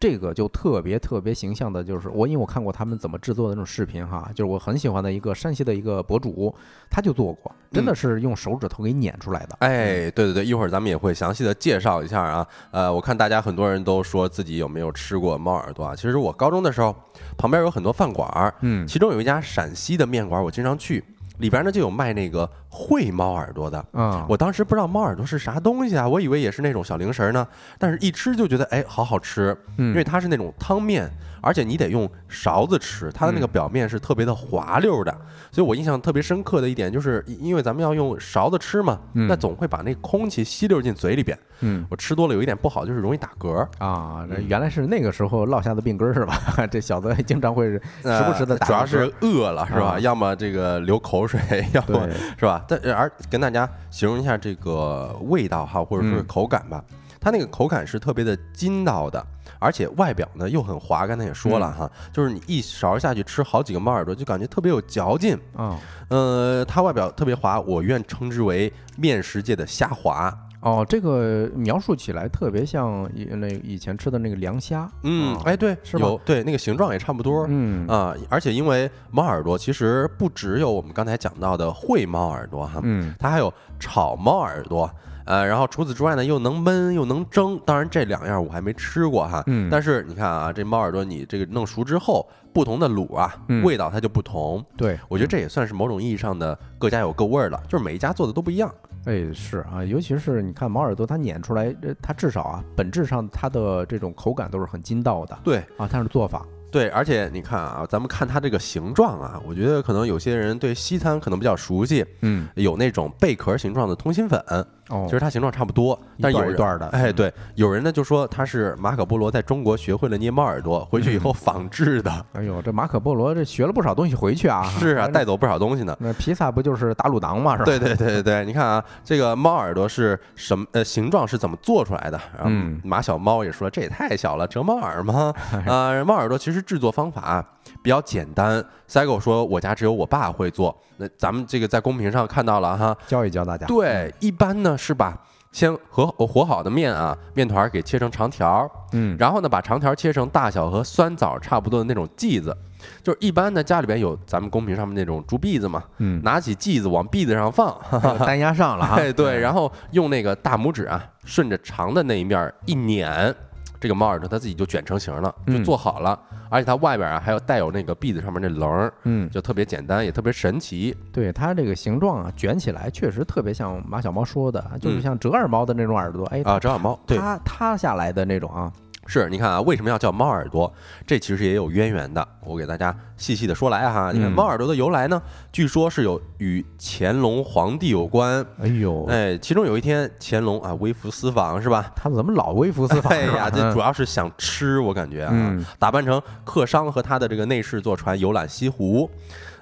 [0.00, 6.54] 这个就特别特别形象的，就是我因为我看过他们怎么制作的那种视频哈，就是我很喜欢的一个山西的一个博主，
[6.90, 9.56] 他就做过，真的嗯是用手指头给碾出来的。
[9.60, 12.46] 哎，对对对，一会儿咱们也会详细的介绍一下啊。
[12.70, 15.94] 呃，我看大家很多人都说自己有没有吃过猫耳朵啊。
[15.94, 16.94] 其实我高中的时候，
[17.38, 21.02] 旁边有很多饭馆儿，嗯其中有一家陕西的面馆，我经常去，
[21.38, 23.84] 里边呢就有卖那个烩猫耳朵的。
[23.92, 27.46] 嗯，我当时不知道猫耳朵是啥东西啊，我以为也是那种小零食呢，
[27.78, 31.10] 但是一吃就觉得哎，好好吃，因因为它是那种汤面，
[31.46, 35.12] 而且你得用勺子吃，它的那个嗯表面是特别的滑溜的，
[35.52, 41.38] 所以我印象特别深刻的一点就是，因为咱们要用勺子吃嘛，嗯那总会把那空气吸溜进嘴里边。
[41.60, 46.36] 嗯我吃多了有一点不好，就是容易打嗝，啊，原来是那个时候落下的病根儿是吧？
[46.70, 49.92] 这小子经常会时不时的呃主要是饿了是吧？
[49.92, 51.40] 啊要么这个流口水，
[51.72, 52.62] 要么，是吧？
[52.68, 56.82] 但而跟大家形容一下这个味道哈，或者说口感吧。
[57.26, 59.20] 它那个口感是特别的筋道的，
[59.58, 61.08] 而且外表呢又很滑。
[61.08, 65.36] 刚才也说了哈，就是你一勺下去吃好几个猫耳朵，就感觉特别有嚼劲。
[65.56, 65.76] 啊，
[66.08, 70.32] 呃，它外表特别滑，我愿称之为面食界的虾滑。
[70.60, 74.88] 哦，这个描述起来特别像以那以前吃的那个凉虾。
[75.02, 77.44] 嗯，哎，对，是有对那个形状也差不多。
[77.48, 84.88] 嗯啊，而且因为猫耳朵其实不只有我们刚才讲到的烩猫耳朵哈，嗯它还有炒猫耳朵，
[85.26, 87.60] 呃，然后除此之外呢，又能焖又能蒸。
[87.66, 94.64] 当然这两样我还没吃过哈，嗯但是你看啊，这猫耳朵你这个弄熟之后，不同的卤啊，嗯味道它就不同。
[94.76, 98.72] 对，我觉得这也算是某种意义上的各家有各味儿了，就是每一家做的都不一样。
[99.04, 106.46] 哎是啊，尤其是你看猫耳朵，它碾出来，呃它至少啊本质上它的这种口感都是很筋道的对啊，它是做法。
[106.72, 114.42] 对，而且你看啊，咱们看它这个形状啊，我觉得可能有些人对西餐可能比较熟悉，嗯有那种贝壳形状的通心粉，
[114.88, 124.62] 哦其实它形状差不多，一但有人段一段的哎，嗯对，有人呢就说它是马可波罗在中国学会了捏猫耳朵，回去以后仿制的，哎呦，这马可波罗这学了不少东西回去啊。
[124.78, 125.96] 是啊，带走不少东西呢。
[126.00, 127.64] 那披萨不就是打卤囊嘛，是吧？
[127.64, 130.64] 对对对对对，你看啊，这个猫耳朵是什么？
[130.72, 132.20] 呃，形状是怎么做出来的？
[132.36, 135.32] 然后嗯马小猫也说这也太小了，折猫耳吗？
[135.66, 137.44] 啊、猫耳朵其实制作方法
[137.82, 138.64] 比较简单。
[138.86, 142.96] 塞狗说我家只有我爸会做，那咱们这个在公屏上看到了哈。
[143.06, 143.66] 教一教大家。
[143.66, 145.16] 对，一般呢是把
[145.52, 152.56] 先和和好的面啊面团儿给切成长条儿，嗯，然后呢把长条切成大小和酸枣差不多的那种剂子。
[153.02, 157.76] 就是一般的家里边有咱们公屏上面那种竹篦子嘛，嗯，拿起剂子往篦子上放，
[158.24, 158.96] 单压上了哈。
[159.00, 163.34] 哎，对，然后用那个大拇指啊，顺着长的那一面儿一捻，
[163.80, 166.18] 这个猫耳朵它自己就卷成型了，就嗯做好了。
[166.48, 170.96] 而且它外边啊还有带有那个篦子上面那棱儿，嗯，就特别简单，也特别神奇。
[171.12, 176.24] 对它这个形状啊，卷起来确实特别像马小猫说的，就是嗯像折耳猫的那种耳朵。
[176.26, 178.72] 哎，啊，折耳猫，对，塌塌下来的那种啊。
[179.06, 180.72] 是你看啊，为什么要叫猫耳朵？
[181.06, 184.10] 这其实也有渊源的，我给大家细细的说来哈。
[184.12, 185.20] 你看嗯猫耳朵的由来呢，
[185.52, 188.44] 据说是有与乾隆皇帝有关。
[188.60, 191.92] 哎呦，哎，其中有一天乾隆啊微服私访是吧？
[191.94, 193.12] 他怎么老微服私访？
[193.12, 199.08] 哎呀，这主要是想吃，我感觉啊，嗯打扮成客商和他的这个内侍坐船游览西湖，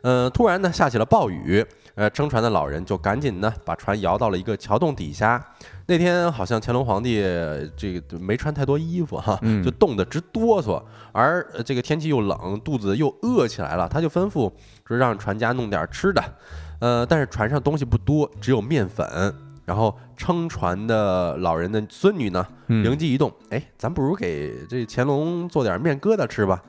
[0.02, 1.64] 呃，突然呢下起了暴雨，
[1.94, 5.44] 呃，撑船的老人就赶紧呢把船摇到了一个桥洞底下。
[5.86, 10.82] 那天好像乾隆皇帝呃这个没穿太多衣服哈，嗯就冻得直哆嗦，
[11.12, 14.50] 而呃这个天气又冷，肚子又饿起来了，他就吩咐
[14.86, 16.22] 说让船家弄点吃的，
[16.80, 19.34] 呃，但是船上东西不多，只有面粉。
[19.66, 26.62] 然后撑船的老人的孙女呢，嗯灵机一动，哎，咱不如给这乾隆做点面疙瘩吃吧？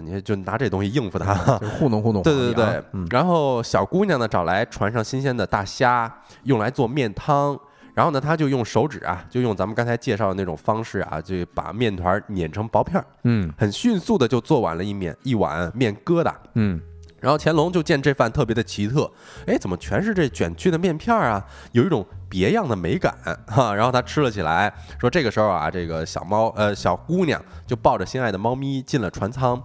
[0.00, 1.34] 你就拿这东西应付他。
[1.58, 2.52] 就是糊弄糊弄 皇对。
[2.52, 6.12] 对对，嗯，然后小姑娘呢找来船上新鲜的大虾，
[6.44, 7.58] 用来做面汤。
[7.92, 16.32] 然后呢，她就用手指啊，就用咱们刚才介绍的那种方式啊，就把面团碾成薄片儿，嗯很迅速的就做完了一面一碗面疙瘩。
[16.54, 16.80] 嗯，
[17.18, 19.10] 然后乾隆就见这饭特别的奇特，
[19.46, 21.44] 哎，怎么全是这卷曲的面片儿啊？
[21.72, 23.14] 有一种别样的美感
[23.46, 23.74] 哈。
[23.74, 29.62] 然后他吃了起来，说这个时候啊，这个小猫呃小姑娘就抱着心爱的猫咪进了船舱。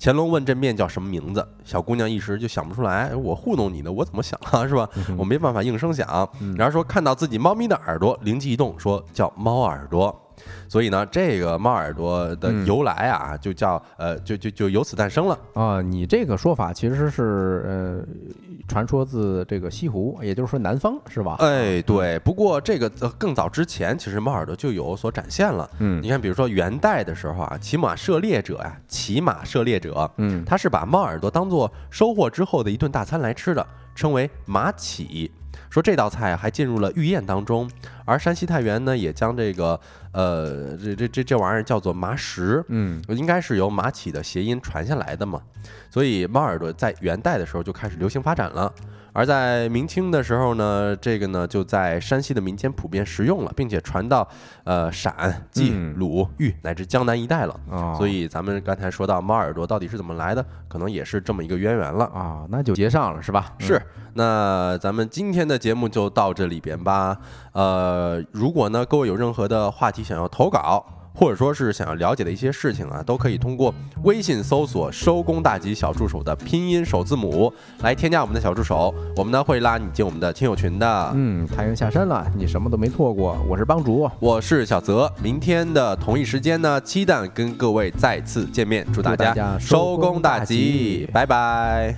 [0.00, 4.88] 乾隆问这面叫什么名字，小姑娘一时就想不出来，我糊弄你呢，我怎么想啊， 是吧？
[5.16, 6.06] 我没办法应声响。
[6.56, 10.27] 然后说看到自己猫咪的耳朵，灵机一动，说叫猫耳朵。
[10.68, 15.38] 所以呢，这个猫耳朵的嗯由来啊，就叫呃，就就就由此诞生了。
[15.54, 18.04] 啊，你这个说法其实是呃，
[18.66, 21.36] 传说自这个西湖，也就是说南方是吧？
[21.38, 25.68] 哎，对，不过这个呃更早之前，其实猫耳朵就有所展现了。
[25.78, 35.30] 嗯你看，比如说元代的时候啊，骑马射猎者呀、骑马射猎者，嗯他是把猫耳朵当做收获之后的一顿大餐来吃的，称为马起。
[35.70, 37.68] 说这道菜还进入了御宴当中，
[38.08, 39.78] 而山西太原呢，也将这个
[40.12, 45.42] 呃这这这这玩意儿叫做麻食，嗯应该是由马起的谐音传下来的嘛，
[45.90, 48.72] 所以猫耳朵在元代的时候就开始流行发展了。
[49.18, 54.24] 而在明清的时候呢，这个呢就在山西的民间普遍食用了，并且传到
[54.62, 57.60] 呃陕、冀、嗯鲁、豫乃至江南一带了。
[57.68, 62.04] 啊，所以咱们刚才说到猫耳朵到底是怎么来的，可能也是这么一个渊源了。
[62.14, 63.52] 啊，那就接上了是吧？
[63.58, 63.82] 嗯是，
[64.14, 67.18] 那咱们今天的节目就到这里边吧。
[67.54, 70.86] 呃，如果呢各位有任何的话题想要投稿，
[71.18, 81.12] 或者说是想要了解的一些事情啊，都可以通过微信搜索“收工大吉小助手”的拼音首字母来添加我们的小助手，我们呢会拉你进我们的亲友群的。
[81.16, 83.36] 嗯，太阳下山了，你什么都没错过。
[83.48, 91.96] 我是帮主，我是小泽，明天的同一时间呢，期待跟各位再次见面，祝大家收工大吉，拜拜。